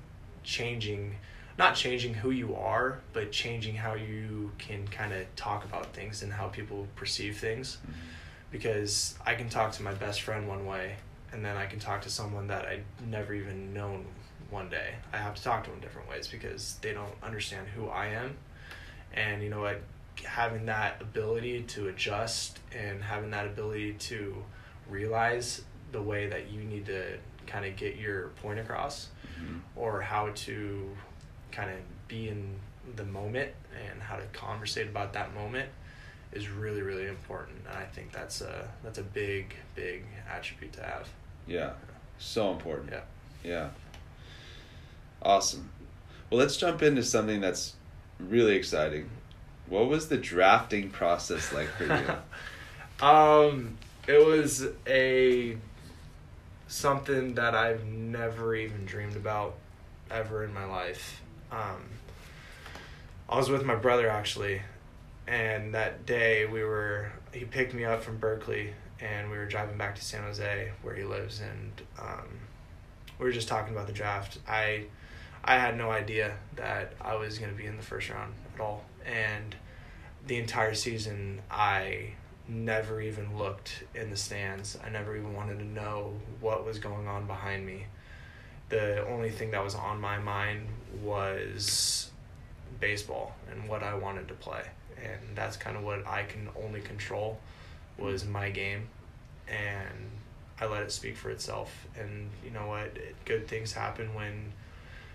[0.45, 1.17] changing
[1.57, 6.23] not changing who you are, but changing how you can kind of talk about things
[6.23, 7.79] and how people perceive things.
[7.83, 7.93] Mm-hmm.
[8.51, 10.97] Because I can talk to my best friend one way,
[11.33, 14.05] and then I can talk to someone that I never even known
[14.51, 14.95] one day.
[15.13, 18.37] I have to talk to them different ways because they don't understand who I am.
[19.13, 19.81] And you know what?
[20.25, 24.37] Having that ability to adjust and having that ability to
[24.89, 29.09] realize the way that you need to kind of get your point across
[29.41, 29.61] Mhm.
[29.77, 30.97] or how to
[31.53, 31.77] kind of
[32.09, 32.57] be in
[32.97, 33.51] the moment
[33.91, 35.69] and how to conversate about that moment
[36.33, 40.83] is really really important and i think that's a that's a big big attribute to
[40.83, 41.09] have
[41.47, 41.73] Yeah.
[42.19, 42.91] So important.
[42.93, 43.01] yeah
[43.43, 43.69] Yeah.
[45.23, 45.71] Awesome.
[46.31, 47.75] Well, let's jump into something that's
[48.19, 49.09] really exciting.
[49.69, 53.05] What was the drafting process like for you?
[53.07, 53.77] um
[54.07, 55.57] it was a
[56.69, 59.55] something that i've never even dreamed about
[60.11, 61.21] ever in my life.
[61.51, 61.85] Um
[63.29, 64.61] i was with my brother actually
[65.27, 69.79] and that day we were he picked me up from berkeley and we were driving
[69.79, 72.29] back to san jose where he lives and um
[73.19, 74.39] we were just talking about the draft.
[74.49, 74.87] I
[75.45, 78.61] i had no idea that i was going to be in the first round at
[78.61, 79.55] all and
[80.27, 82.13] the entire season i
[82.49, 84.79] never even looked in the stands.
[84.85, 87.87] I never even wanted to know what was going on behind me.
[88.69, 90.67] The only thing that was on my mind
[91.03, 92.11] was
[92.81, 94.63] baseball and what I wanted to play.
[94.97, 97.39] And that's kind of what I can only control
[97.99, 98.89] was my game
[99.49, 100.11] and
[100.61, 101.87] I let it speak for itself.
[101.99, 102.97] And you know what?
[103.25, 104.53] Good things happen when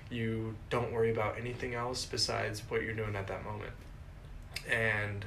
[0.10, 3.74] you don't worry about anything else besides what you're doing at that moment.
[4.70, 5.26] And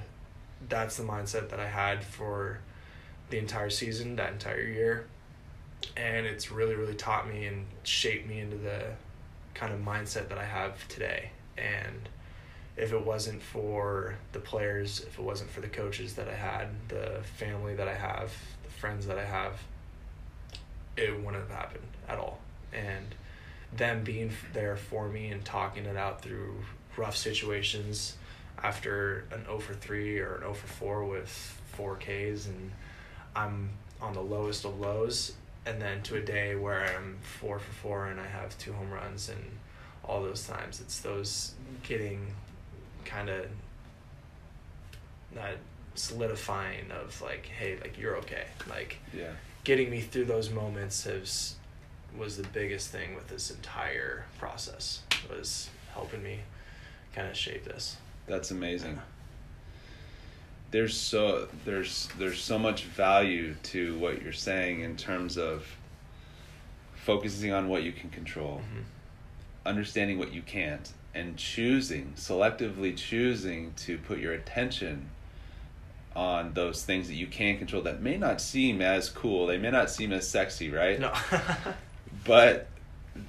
[0.68, 2.58] that's the mindset that I had for
[3.30, 5.06] the entire season, that entire year.
[5.96, 8.84] And it's really, really taught me and shaped me into the
[9.54, 11.30] kind of mindset that I have today.
[11.56, 12.08] And
[12.76, 16.68] if it wasn't for the players, if it wasn't for the coaches that I had,
[16.88, 19.60] the family that I have, the friends that I have,
[20.96, 22.40] it wouldn't have happened at all.
[22.72, 23.14] And
[23.72, 26.54] them being there for me and talking it out through
[26.96, 28.16] rough situations
[28.62, 32.70] after an 0 for 3 or an 0 for 4 with 4 Ks and
[33.34, 33.70] I'm
[34.00, 35.32] on the lowest of lows
[35.66, 38.90] and then to a day where I'm 4 for 4 and I have two home
[38.90, 39.40] runs and
[40.04, 42.34] all those times it's those getting
[43.04, 43.46] kind of
[45.34, 45.58] that
[45.94, 49.30] solidifying of like hey like you're okay like yeah.
[49.64, 51.56] getting me through those moments has
[52.18, 56.40] was the biggest thing with this entire process was helping me
[57.14, 59.00] kind of shape this That's amazing.
[60.70, 65.66] There's so there's there's so much value to what you're saying in terms of
[66.94, 68.84] focusing on what you can control, Mhm.
[69.66, 75.10] understanding what you can't, and choosing selectively choosing to put your attention
[76.14, 79.70] on those things that you can control that may not seem as cool, they may
[79.70, 80.98] not seem as sexy, right?
[81.00, 81.12] no
[82.24, 82.68] but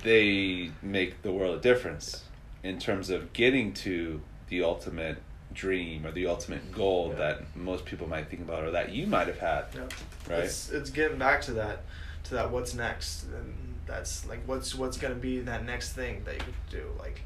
[0.03, 2.23] they make the world a difference
[2.61, 4.21] in terms of getting to
[4.53, 5.17] the ultimate
[5.53, 7.15] dream or the ultimate goal Yeah.
[7.23, 9.81] that most people might think about or that you might have had Yeah.
[10.29, 11.83] right It's it's getting back to that
[12.25, 16.35] to that what's next and that's like what's what's gonna be that next thing that
[16.35, 16.85] you could do.
[16.99, 17.21] Like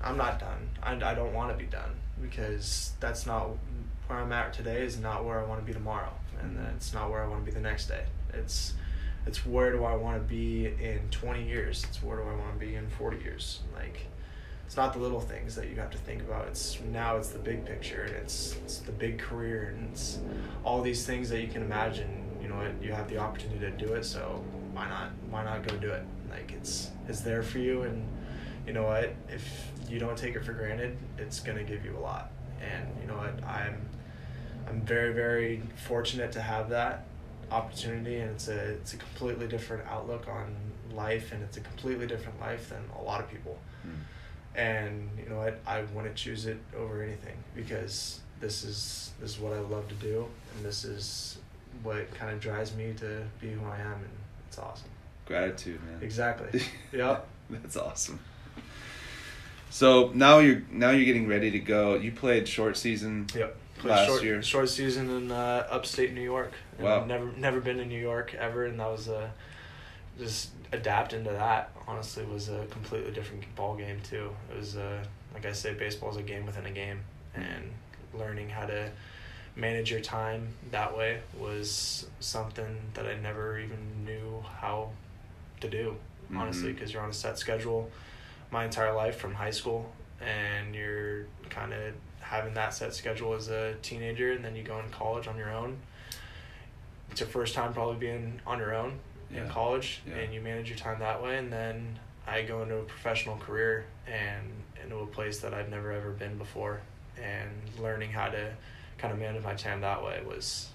[0.00, 0.68] I'm not done.
[0.82, 3.50] I, I don't want to be done because that's not
[4.06, 6.92] where I'm at today is not where I want to be tomorrow and then it's
[6.94, 8.04] not where I want to be the next day.
[8.34, 8.74] It's
[9.26, 11.84] it's where do I want to be in 20 years?
[11.88, 13.60] It's where do I want to be in 40 years?
[13.74, 14.06] Like
[14.72, 16.48] it's not the little things that you have to think about.
[16.48, 20.18] It's now it's the big picture and it's it's the big career and it's
[20.64, 22.24] all these things that you can imagine.
[22.40, 25.10] You know, what, you have the opportunity to do it, so why not?
[25.28, 26.04] Why not go do it?
[26.30, 28.02] Like it's it's there for you, and
[28.66, 29.14] you know what?
[29.28, 32.30] If you don't take it for granted, it's gonna give you a lot.
[32.62, 33.44] And you know what?
[33.44, 33.76] I'm
[34.66, 37.04] I'm very very fortunate to have that
[37.50, 40.56] opportunity, and it's a it's a completely different outlook on
[40.94, 43.90] life, and it's a completely different life than a lot of people Hmm.
[44.54, 45.60] And you know what?
[45.66, 49.94] I wouldn't choose it over anything because this is this is what I love to
[49.94, 50.26] do.
[50.56, 51.38] And this is
[51.82, 53.92] what kind of drives me to be who I am.
[53.94, 54.10] And
[54.48, 54.88] it's awesome.
[55.26, 55.98] Gratitude man.
[56.02, 56.62] Exactly.
[56.92, 58.18] Yep that's awesome.
[59.70, 61.94] So now you're now you're getting ready to go.
[61.94, 64.42] You played short season yep Played Last short, year.
[64.42, 66.52] short season in uh, upstate New York.
[66.78, 67.00] And Wow.
[67.00, 68.64] I've never never been to New York ever.
[68.66, 69.32] And that was a
[70.18, 75.04] just adapting to that honestly was a completely different ball game too it was uh,
[75.34, 77.00] like I say baseball is a game within a game
[77.34, 77.70] and
[78.14, 78.90] learning how to
[79.56, 84.90] manage your time that way was something that I never even knew how
[85.60, 85.96] to do
[86.36, 86.74] honestly Mhm.
[86.74, 87.90] because you're on a set schedule
[88.50, 93.48] my entire life from high school, and you're kind of having that set schedule as
[93.48, 95.78] a teenager, and then you go in college on your own.
[97.10, 98.98] It's your first time probably being on your own
[99.32, 99.44] Yeah.
[99.44, 100.16] in college, Yeah.
[100.16, 103.86] and you manage your time that way, and then I go into a professional career
[104.06, 104.50] and
[104.82, 106.80] into a place that I've never ever been before,
[107.20, 108.52] and learning how to
[108.98, 110.68] kind of manage my time that way was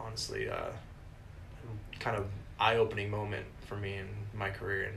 [0.00, 0.70] honestly uh,
[2.00, 2.26] kind of
[2.58, 4.96] eye opening moment for me in my career and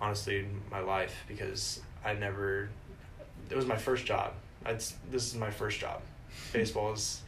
[0.00, 2.68] honestly in my life because I never
[3.50, 4.32] it was my first job.
[4.64, 4.78] I'd,
[5.10, 6.00] this is my first job.
[6.52, 7.22] Baseball is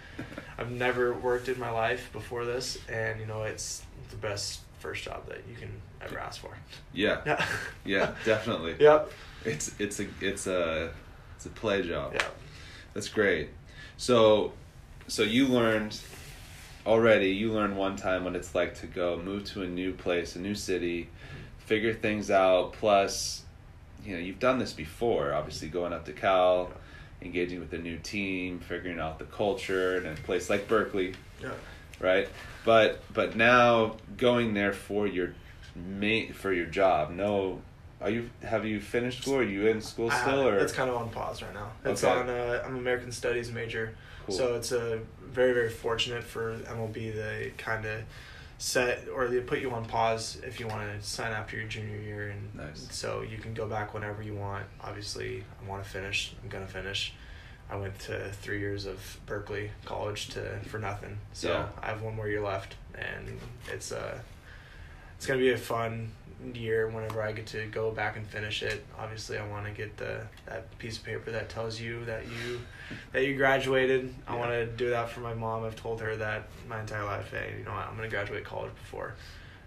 [0.58, 5.04] I've never worked in my life before this and you know it's the best first
[5.04, 6.50] job that you can ever ask for.
[6.92, 7.20] Yeah.
[7.24, 7.46] Yeah.
[7.84, 8.74] Yeah, definitely.
[8.80, 9.10] Yep.
[9.44, 10.90] It's it's a it's a
[11.36, 12.12] it's a play job.
[12.14, 12.26] Yeah.
[12.92, 13.50] That's great.
[13.96, 14.52] So
[15.06, 15.98] so you learned
[16.84, 20.34] already, you learned one time what it's like to go move to a new place,
[20.36, 21.08] a new city,
[21.58, 23.42] figure things out, plus
[24.04, 26.72] you know, you've done this before, obviously going up to Cal,
[27.22, 31.50] engaging with a new team, figuring out the culture in a place like Berkeley, Yeah.
[32.02, 32.28] Right?
[32.64, 35.34] But but now going there for your
[35.74, 37.10] mate for your job.
[37.10, 37.62] No,
[38.00, 39.36] are you have you finished school?
[39.36, 41.70] Are you in school still or It's kind of on pause right now.
[41.84, 42.12] It's Okay.
[42.20, 42.28] on.
[42.28, 43.94] Uh, I'm American Studies major,
[44.26, 44.36] Cool.
[44.36, 47.14] so it's a very very fortunate for MLB.
[47.14, 48.02] They kind of
[48.58, 51.96] set or they put you on pause if you want to sign after your junior
[51.96, 52.86] year, and Nice.
[52.92, 54.66] so you can go back whenever you want.
[54.80, 56.34] Obviously, I want to finish.
[56.42, 57.14] I'm gonna finish.
[57.72, 61.16] I went to three years of Berkeley College to for nothing.
[61.32, 61.68] So Yeah.
[61.82, 63.40] I have one more year left, and
[63.72, 64.18] it's uh,
[65.16, 66.12] it's gonna be a fun
[66.54, 68.84] year whenever I get to go back and finish it.
[68.98, 72.60] Obviously, I want to get the that piece of paper that tells you that you
[73.12, 74.12] that you graduated.
[74.28, 75.64] I want to do that for my mom.
[75.64, 77.30] I've told her that my entire life.
[77.30, 77.86] Hey, you know what?
[77.86, 79.14] I'm gonna graduate college before,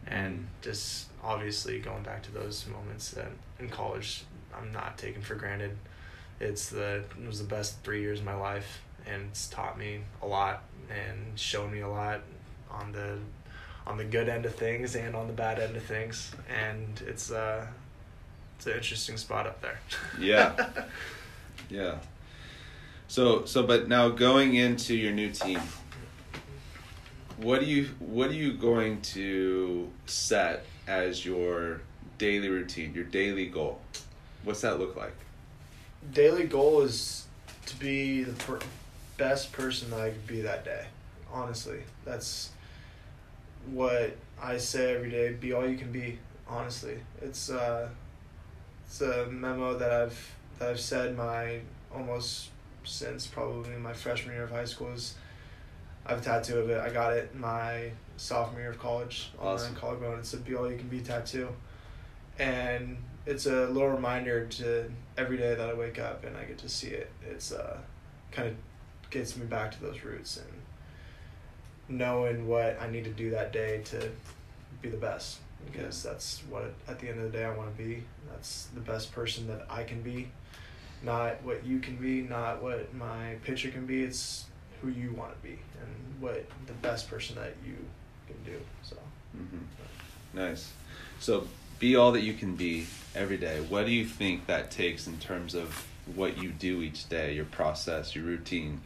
[0.06, 0.46] and Mm.
[0.64, 5.76] just obviously going back to those moments that in college I'm not taking for granted.
[6.40, 10.02] It's the it was the best three years of my life, and it's taught me
[10.22, 12.22] a lot and shown me a lot
[12.70, 13.18] on the
[13.88, 17.32] on the good end of things and on the bad end of things, and it's
[17.32, 17.66] uh
[18.58, 19.80] it's an interesting spot up there.
[20.20, 20.56] Yeah.
[21.70, 21.96] Yeah.
[23.08, 25.62] So so but now going into your new team,
[27.38, 31.82] what do you what are you going to set as your
[32.18, 33.80] daily routine, your daily goal?
[34.44, 35.16] What's that look like?
[36.14, 37.26] Daily goal is
[37.68, 38.60] to be the per-
[39.18, 40.86] best person that I could be that day.
[41.32, 42.52] Honestly, that's
[43.72, 45.34] what I say every day.
[45.34, 46.20] Be all you can be.
[46.48, 47.90] Honestly, it's uh,
[48.86, 51.60] it's a memo that I've that I've said my
[51.94, 52.50] almost
[52.84, 54.92] since probably my freshman year of high school.
[54.94, 55.16] Is
[56.06, 56.80] I have a tattoo of it.
[56.80, 59.74] I got it my sophomore year of college on Awesome.
[59.74, 60.20] my collarbone.
[60.20, 61.50] It's a "Be All You Can Be" tattoo,
[62.38, 66.58] and it's a little reminder to every day that I wake up and I get
[66.60, 67.12] to see it.
[67.28, 67.78] It's uh,
[68.32, 68.56] kind of
[69.10, 73.82] gets me back to those roots and knowing what I need to do that day
[73.86, 74.12] to
[74.82, 75.40] be the best
[75.72, 78.04] because that's what at the end of the day I want to be.
[78.30, 80.30] That's the best person that I can be,
[81.04, 84.04] not what you can be, not what my pitcher can be.
[84.04, 84.46] It's
[84.82, 87.78] who you want to be and what the best person that you
[88.28, 88.60] can do.
[88.84, 88.98] So.
[89.36, 90.38] Mm-hmm.
[90.38, 90.72] Nice.
[91.20, 91.48] So
[91.80, 93.60] be all that you can be every day.
[93.62, 95.86] What do you think that takes in terms of
[96.16, 98.82] what you do each day, your process, your routine?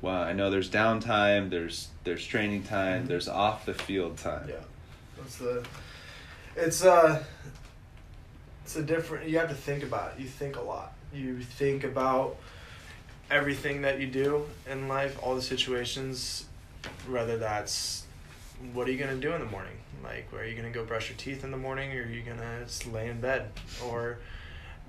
[0.00, 3.08] Well, I know there's downtime, there's there's training time, Mhm.
[3.08, 4.48] there's off the field time.
[4.48, 4.54] Yeah,
[5.18, 5.66] that's the.
[6.56, 7.22] It's uh.
[8.64, 9.28] It's a different.
[9.28, 10.20] You have to think about it.
[10.20, 10.92] You think a lot.
[11.12, 12.36] You think about
[13.30, 16.44] everything that you do in life, all the situations,
[17.08, 18.04] whether that's
[18.72, 19.76] what are you gonna do in the morning?
[20.02, 22.22] Like, where are you gonna go brush your teeth in the morning, or are you
[22.22, 23.50] gonna just lay in bed,
[23.84, 24.18] or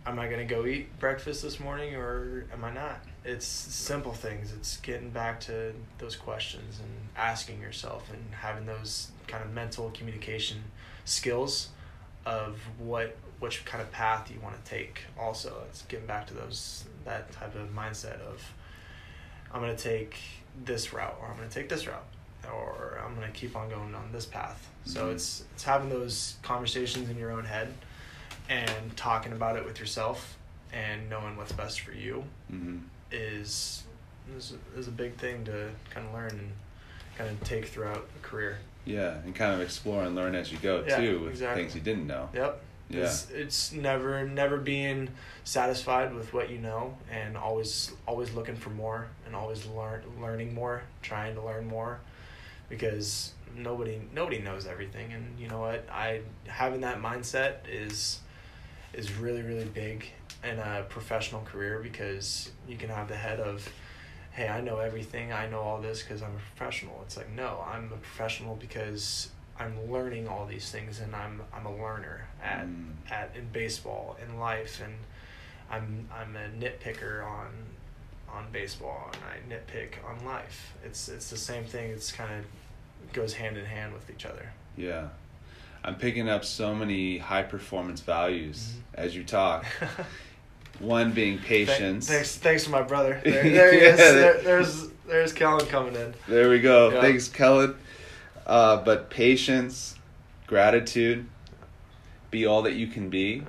[0.05, 3.01] am I gonna go eat breakfast this morning, or am I not?
[3.25, 4.53] It's simple things.
[4.53, 9.91] It's getting back to those questions and asking yourself and having those kind of mental
[9.91, 10.63] communication
[11.05, 11.69] skills
[12.25, 15.01] of what which kind of path you want to take.
[15.17, 18.53] Also, it's getting back to those that type of mindset of
[19.51, 20.17] I'm gonna take
[20.63, 22.05] this route, or I'm gonna take this route,
[22.53, 24.67] or I'm gonna keep on going on this path.
[24.85, 25.13] So Mhm.
[25.13, 27.73] it's it's having those conversations in your own head,
[28.49, 30.37] and talking about it with yourself,
[30.73, 32.77] and knowing what's best for you Mm-hmm.
[33.11, 33.83] is
[34.37, 36.51] is, is a big thing to kind of learn and
[37.17, 38.59] kind of take throughout a career.
[38.85, 41.63] Yeah, and kind of explore and learn as you go Yeah, too with exactly.
[41.63, 42.29] things you didn't know.
[42.33, 42.61] Yep.
[42.91, 43.01] Yeah.
[43.03, 45.09] It's, it's never never being
[45.43, 50.53] satisfied with what you know and always always looking for more and always learn learning
[50.55, 51.99] more, trying to learn more
[52.69, 55.87] because nobody nobody knows everything and you know what?
[55.91, 58.19] I having that mindset is
[58.93, 60.05] is really really big
[60.43, 63.67] in a professional career because you can have the head of
[64.31, 67.63] hey i know everything i know all this because i'm a professional it's like no
[67.67, 72.65] i'm a professional because i'm learning all these things and i'm i'm a learner at
[72.65, 72.93] Mm.
[73.11, 74.93] at in baseball in life and
[75.69, 77.49] i'm i'm a nitpicker on
[78.33, 82.45] on baseball and i nitpick on life it's it's the same thing it's kind of
[83.13, 85.07] goes hand in hand with each other Yeah.
[85.83, 89.01] I'm picking up so many high performance values Mhm.
[89.01, 89.65] as you talk.
[90.79, 92.07] One being patience.
[92.09, 93.21] Thanks, thanks to my brother.
[93.23, 93.97] There, there he Yeah, is.
[93.97, 96.13] There, there's there's Kellen coming in.
[96.27, 96.89] There we go.
[96.91, 96.99] Yeah.
[97.01, 97.75] Thanks, Kellen.
[98.45, 99.95] Uh, but patience,
[100.47, 101.25] gratitude,
[102.29, 103.43] be all that you can be,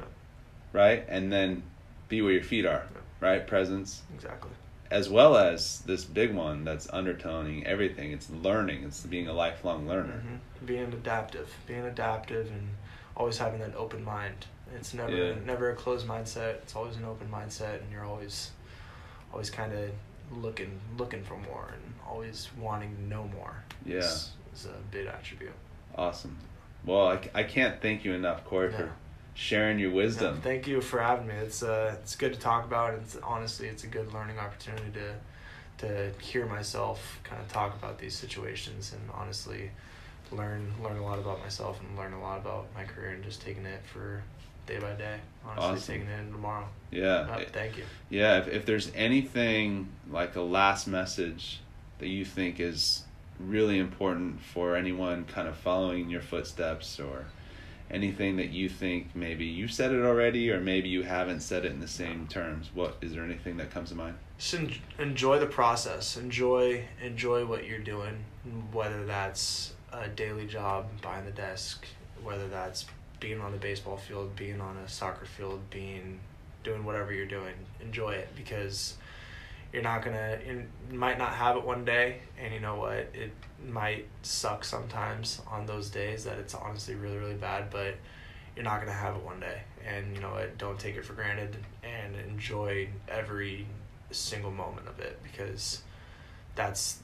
[0.73, 1.05] right?
[1.09, 1.65] And then
[2.09, 2.85] be where your feet are,
[3.21, 3.45] right?
[3.45, 4.51] Presence, Exactly.
[4.91, 8.13] As well as this big one that's undertoning everything.
[8.13, 8.85] It's learning.
[8.85, 10.21] It's being a lifelong learner.
[10.21, 12.71] hmm Being adaptive, being adaptive, and
[13.17, 14.47] always having that open mind.
[14.75, 15.35] It's never Yeah.
[15.45, 16.55] never a closed mindset.
[16.63, 18.51] It's always an open mindset, and you're always
[19.33, 19.91] always kind of
[20.33, 23.63] looking looking for more and always wanting to know more.
[23.85, 23.99] Yeah.
[23.99, 25.53] is, is a big attribute.
[25.97, 26.37] Awesome.
[26.85, 28.77] Well, I, I can't thank you enough, Corey, Yeah.
[28.79, 28.93] for
[29.35, 30.37] sharing your wisdom.
[30.37, 31.35] Yeah, thank you for having me.
[31.35, 32.95] It's uh, it's good to talk about.
[32.95, 35.15] And it's honestly, it's a good learning opportunity to
[35.87, 39.71] to hear myself kind of talk about these situations and honestly
[40.31, 43.41] learn learn a lot about myself and learn a lot about my career and just
[43.43, 44.23] taking it for
[44.67, 45.17] day by day.
[45.45, 45.95] Honestly, Awesome.
[45.95, 46.69] taking it in tomorrow.
[46.91, 47.27] yeah.
[47.31, 47.85] Uh, thank you.
[48.11, 51.61] Yeah, if, if there's anything like a last message
[51.99, 53.05] that you think is
[53.39, 57.25] really important for anyone kind of following your footsteps or
[57.91, 61.73] anything that you think maybe you said it already or maybe you haven't said it
[61.73, 64.17] in the same terms, what is there anything that comes to mind?
[64.39, 66.17] just en- enjoy the process.
[66.17, 68.25] Enjoy enjoy what you're doing
[68.73, 71.85] whether that's a daily job behind the desk
[72.23, 72.87] whether that's
[73.19, 76.19] being on the baseball field being on a soccer field being
[76.65, 77.55] doing whatever you're doing.
[77.81, 78.95] Enjoy it because
[79.73, 82.95] you're not gonna you might not have it one day and you know what?
[83.15, 83.33] It
[83.67, 87.95] might suck sometimes on those days that it's honestly really really bad but
[88.57, 89.63] you're not gonna have it one day.
[89.87, 90.59] And you know what?
[90.59, 93.67] Don't take it for granted and enjoy every
[94.11, 95.83] single moment of it because
[96.57, 97.01] that's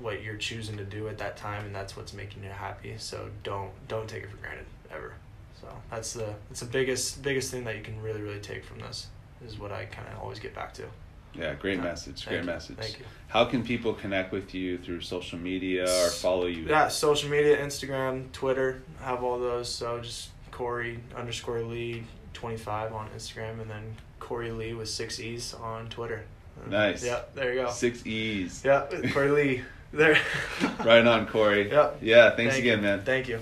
[0.00, 2.94] what you're choosing to do at that time and that's what's making you happy.
[2.98, 5.14] So don't don't take it for granted ever.
[5.60, 8.78] So that's the it's the biggest biggest thing that you can really really take from
[8.80, 9.08] this
[9.44, 10.84] is what i kind of always get back to
[11.34, 11.84] Yeah, great Yeah.
[11.84, 12.24] message.
[12.24, 12.46] Thank Great you.
[12.46, 12.76] message.
[12.78, 16.64] thank you How can people connect with you through social media or follow you?
[16.64, 22.02] yeah social media instagram twitter I have all those so just corey underscore lee
[22.34, 26.24] 25 on instagram and then corey lee with six e's on twitter
[26.68, 27.02] Nice.
[27.04, 28.62] yeah there you go Six E's.
[28.64, 29.62] yeah corey lee
[29.92, 30.18] there
[30.84, 31.70] Right on, Corey.
[31.70, 31.90] Yeah.
[32.02, 32.84] Yeah, thanks Thank again, you.
[32.84, 33.02] man.
[33.02, 33.40] thank you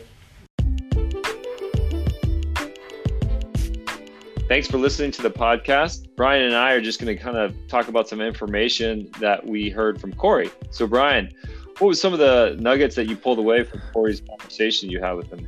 [4.49, 6.09] Thanks for listening to the podcast.
[6.17, 9.69] Brian and I are just going to kind of talk about some information that we
[9.69, 10.51] heard from Corey.
[10.71, 11.31] So, Brian,
[11.77, 15.13] what was some of the nuggets that you pulled away from Corey's conversation you had
[15.13, 15.47] with him?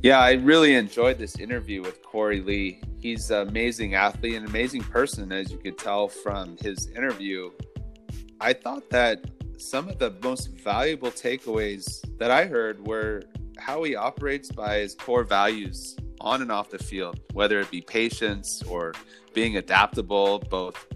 [0.00, 2.80] Yeah, I really enjoyed this interview with Corey Lee.
[3.00, 7.50] He's an amazing athlete, an amazing person, as you could tell from his interview.
[8.40, 9.24] I thought that
[9.56, 13.24] some of the most valuable takeaways that I heard were
[13.58, 17.80] how he operates by his core values on and off the field, whether it be
[17.80, 18.92] patience or
[19.34, 20.86] being adaptable, both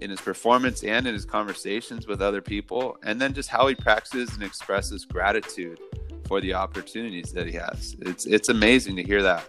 [0.00, 3.74] in his performance and in his conversations with other people, and then just how he
[3.74, 5.80] practices and expresses gratitude
[6.26, 7.96] for the opportunities that he has.
[8.00, 9.48] It's it's amazing to hear that.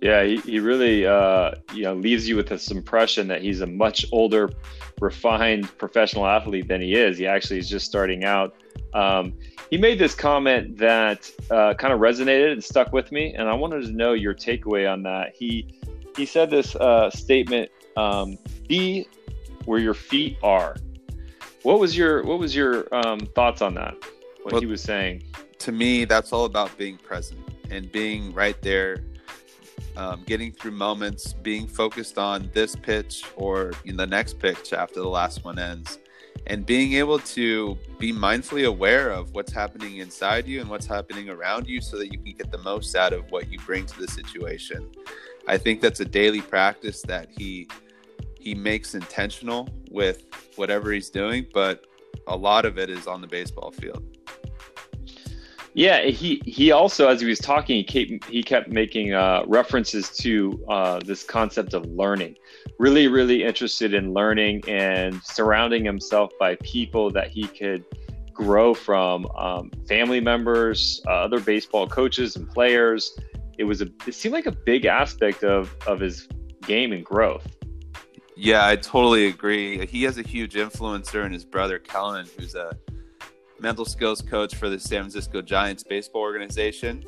[0.00, 3.66] Yeah, he, he really uh, you know leaves you with this impression that he's a
[3.66, 4.50] much older,
[5.00, 7.18] refined professional athlete than he is.
[7.18, 8.54] He actually is just starting out.
[8.96, 9.34] Um,
[9.70, 13.54] he made this comment that uh, kind of resonated and stuck with me, and I
[13.54, 15.36] wanted to know your takeaway on that.
[15.36, 15.78] He
[16.16, 19.06] he said this uh, statement: um, "Be
[19.66, 20.76] where your feet are."
[21.62, 23.94] What was your what was your um, thoughts on that?
[24.42, 25.24] What Well- he was saying?
[25.58, 27.40] To me, that's all about being present
[27.70, 28.98] and being right there,
[29.96, 35.00] um, getting through moments, being focused on this pitch or in the next pitch after
[35.00, 35.98] the last one ends,
[36.46, 41.28] and being able to be mindfully aware of what's happening inside you and what's happening
[41.28, 44.00] around you so that you can get the most out of what you bring to
[44.00, 44.88] the situation.
[45.48, 47.68] I think that's a daily practice that he
[48.38, 50.24] he makes intentional with
[50.54, 51.84] whatever he's doing, but
[52.28, 54.15] a lot of it is on the baseball field.
[55.76, 60.08] Yeah, he he also, as he was talking, he kept he kept making uh, references
[60.16, 62.36] to uh, this concept of learning.
[62.78, 67.84] Really, really interested in learning and surrounding himself by people that he could
[68.32, 73.14] grow from, um, family members, uh, other baseball coaches and players.
[73.58, 76.26] It was a it seemed like a big aspect of of his
[76.62, 77.46] game and growth.
[78.34, 79.84] Yeah, I totally agree.
[79.84, 82.78] He has a huge influencer in his brother Kellen, who's a
[83.60, 87.04] mental skills coach for the San Francisco Giants baseball organization.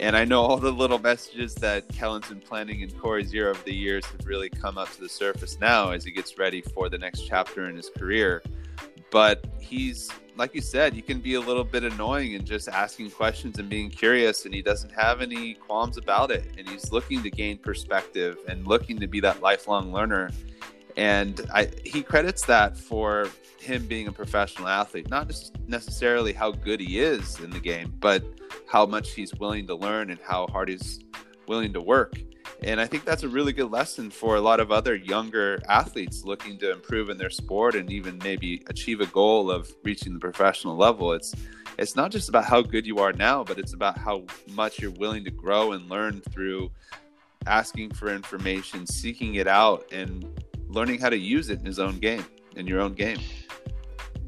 [0.00, 3.62] And I know all the little messages that Kellen's been planting in Corey's ear over
[3.64, 6.88] the years have really come up to the surface now as he gets ready for
[6.88, 8.42] the next chapter in his career.
[9.10, 13.10] But he's, like you said, he can be a little bit annoying and just asking
[13.10, 16.44] questions and being curious, and he doesn't have any qualms about it.
[16.56, 20.30] And he's looking to gain perspective and looking to be that lifelong learner.
[20.96, 23.28] And I, he credits that for
[23.58, 27.94] him being a professional athlete, not just necessarily how good he is in the game,
[28.00, 28.24] but
[28.66, 31.00] how much he's willing to learn and how hard he's
[31.46, 32.14] willing to work.
[32.62, 36.24] And I think that's a really good lesson for a lot of other younger athletes
[36.24, 40.20] looking to improve in their sport and even maybe achieve a goal of reaching the
[40.20, 41.12] professional level.
[41.12, 41.34] It's
[41.78, 44.90] it's not just about how good you are now, but it's about how much you're
[44.90, 46.70] willing to grow and learn through
[47.46, 50.26] asking for information, seeking it out and
[50.70, 52.24] learning how to use it in his own game,
[52.56, 53.18] in your own game.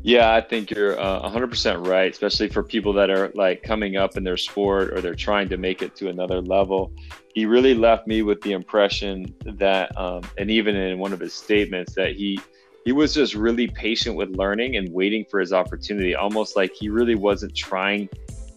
[0.04, 4.16] Yeah, I think you're uh, 100% right, especially for people that are like coming up
[4.16, 6.92] in their sport or they're trying to make it to another level.
[7.34, 11.32] He really left me with the impression that, um, and even in one of his
[11.32, 12.40] statements, that he
[12.84, 16.88] he was just really patient with learning and waiting for his opportunity, almost like he
[16.88, 18.08] really wasn't trying.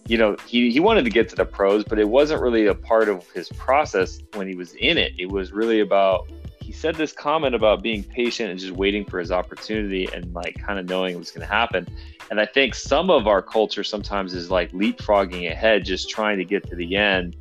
[0.08, 2.74] You know, he, he wanted to get to the pros, but it wasn't really a
[2.74, 5.12] part of his process when he was in it.
[5.16, 6.28] It was really about
[6.66, 10.58] he said this comment about being patient and just waiting for his opportunity and like
[10.58, 11.86] kind of knowing what's going to happen.
[12.28, 16.44] And I think some of our culture sometimes is like leapfrogging ahead, just trying to
[16.44, 17.36] get to the end.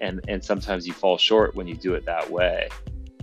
[0.00, 2.68] And, and sometimes you fall short when you do it that way.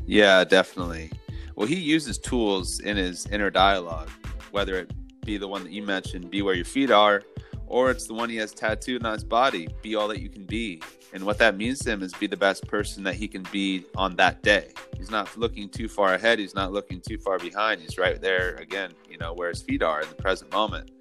[0.05, 1.09] Yeah, definitely.
[1.55, 4.09] Well, he uses tools in his inner dialogue,
[4.51, 4.91] whether it
[5.21, 7.23] be the one that you mentioned, be where your feet are,
[7.65, 10.43] or it's the one he has tattooed on his body, be all that you can
[10.43, 10.81] be.
[11.15, 13.85] And what that means to him is be the best person that he can be
[13.95, 14.73] on that day.
[14.97, 16.39] He's not looking too far ahead.
[16.39, 17.79] He's not looking too far behind.
[17.79, 20.91] He's right there again, you know, where his feet are in the present moment.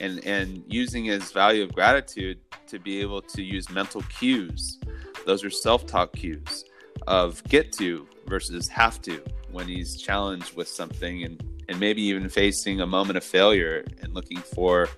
[0.00, 4.80] And and using his value of gratitude to be able to use mental cues.
[5.24, 6.64] Those are self-talk cues
[7.06, 12.28] of get to versus have to when he's challenged with something and and maybe even
[12.28, 14.88] facing a moment of failure and looking for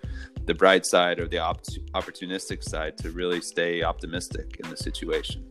[0.45, 1.63] the bright side or the op-
[1.95, 5.45] opportunistic side to really stay optimistic in the situation.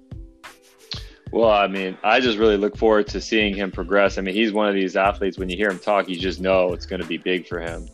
[1.31, 4.17] Well, I mean, I just really look forward to seeing him progress.
[4.17, 5.37] I mean, he's one of these athletes.
[5.37, 7.87] When you hear him talk, you just know it's going to be big for him.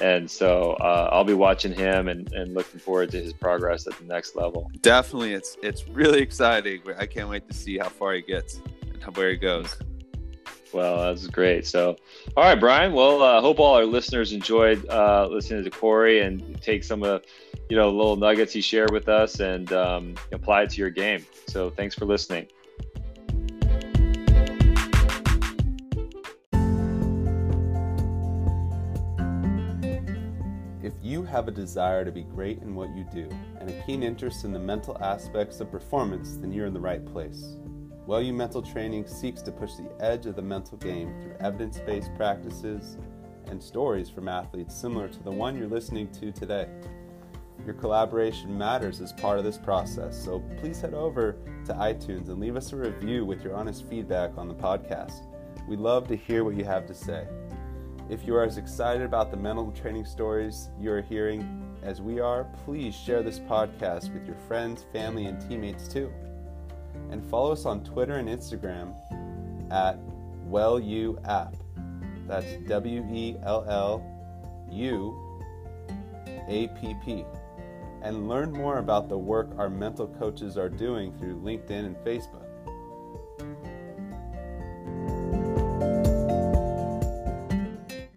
[0.00, 3.96] And so uh, I'll be watching him and, and looking forward to his progress at
[3.98, 4.70] the next level.
[4.80, 6.82] Definitely, it's it's really exciting.
[6.98, 9.76] I can't wait to see how far he gets and where he goes.
[10.74, 11.68] Well, that's great.
[11.68, 11.96] So,
[12.36, 12.92] all right, Brian.
[12.92, 17.22] Well, uh, hope all our listeners enjoyed uh, listening to Corey and take some of
[17.68, 21.24] you know little nuggets he shared with us and um, apply it to your game.
[21.46, 22.48] So, thanks for listening.
[30.82, 34.02] If you have a desire to be great in what you do and a keen
[34.02, 37.58] interest in the mental aspects of performance, then you're in the right place.
[38.06, 42.14] WellU Mental Training seeks to push the edge of the mental game through evidence based
[42.16, 42.98] practices
[43.46, 46.68] and stories from athletes similar to the one you're listening to today.
[47.64, 52.38] Your collaboration matters as part of this process, so please head over to iTunes and
[52.40, 55.22] leave us a review with your honest feedback on the podcast.
[55.66, 57.26] We'd love to hear what you have to say.
[58.10, 62.20] If you are as excited about the mental training stories you are hearing as we
[62.20, 66.12] are, please share this podcast with your friends, family, and teammates too
[67.10, 68.94] and follow us on Twitter and Instagram
[69.70, 69.98] at
[70.48, 71.54] WellUApp.
[72.26, 74.02] That's W E L L
[74.70, 75.40] U
[76.48, 77.24] A P P.
[78.02, 82.43] And learn more about the work our mental coaches are doing through LinkedIn and Facebook.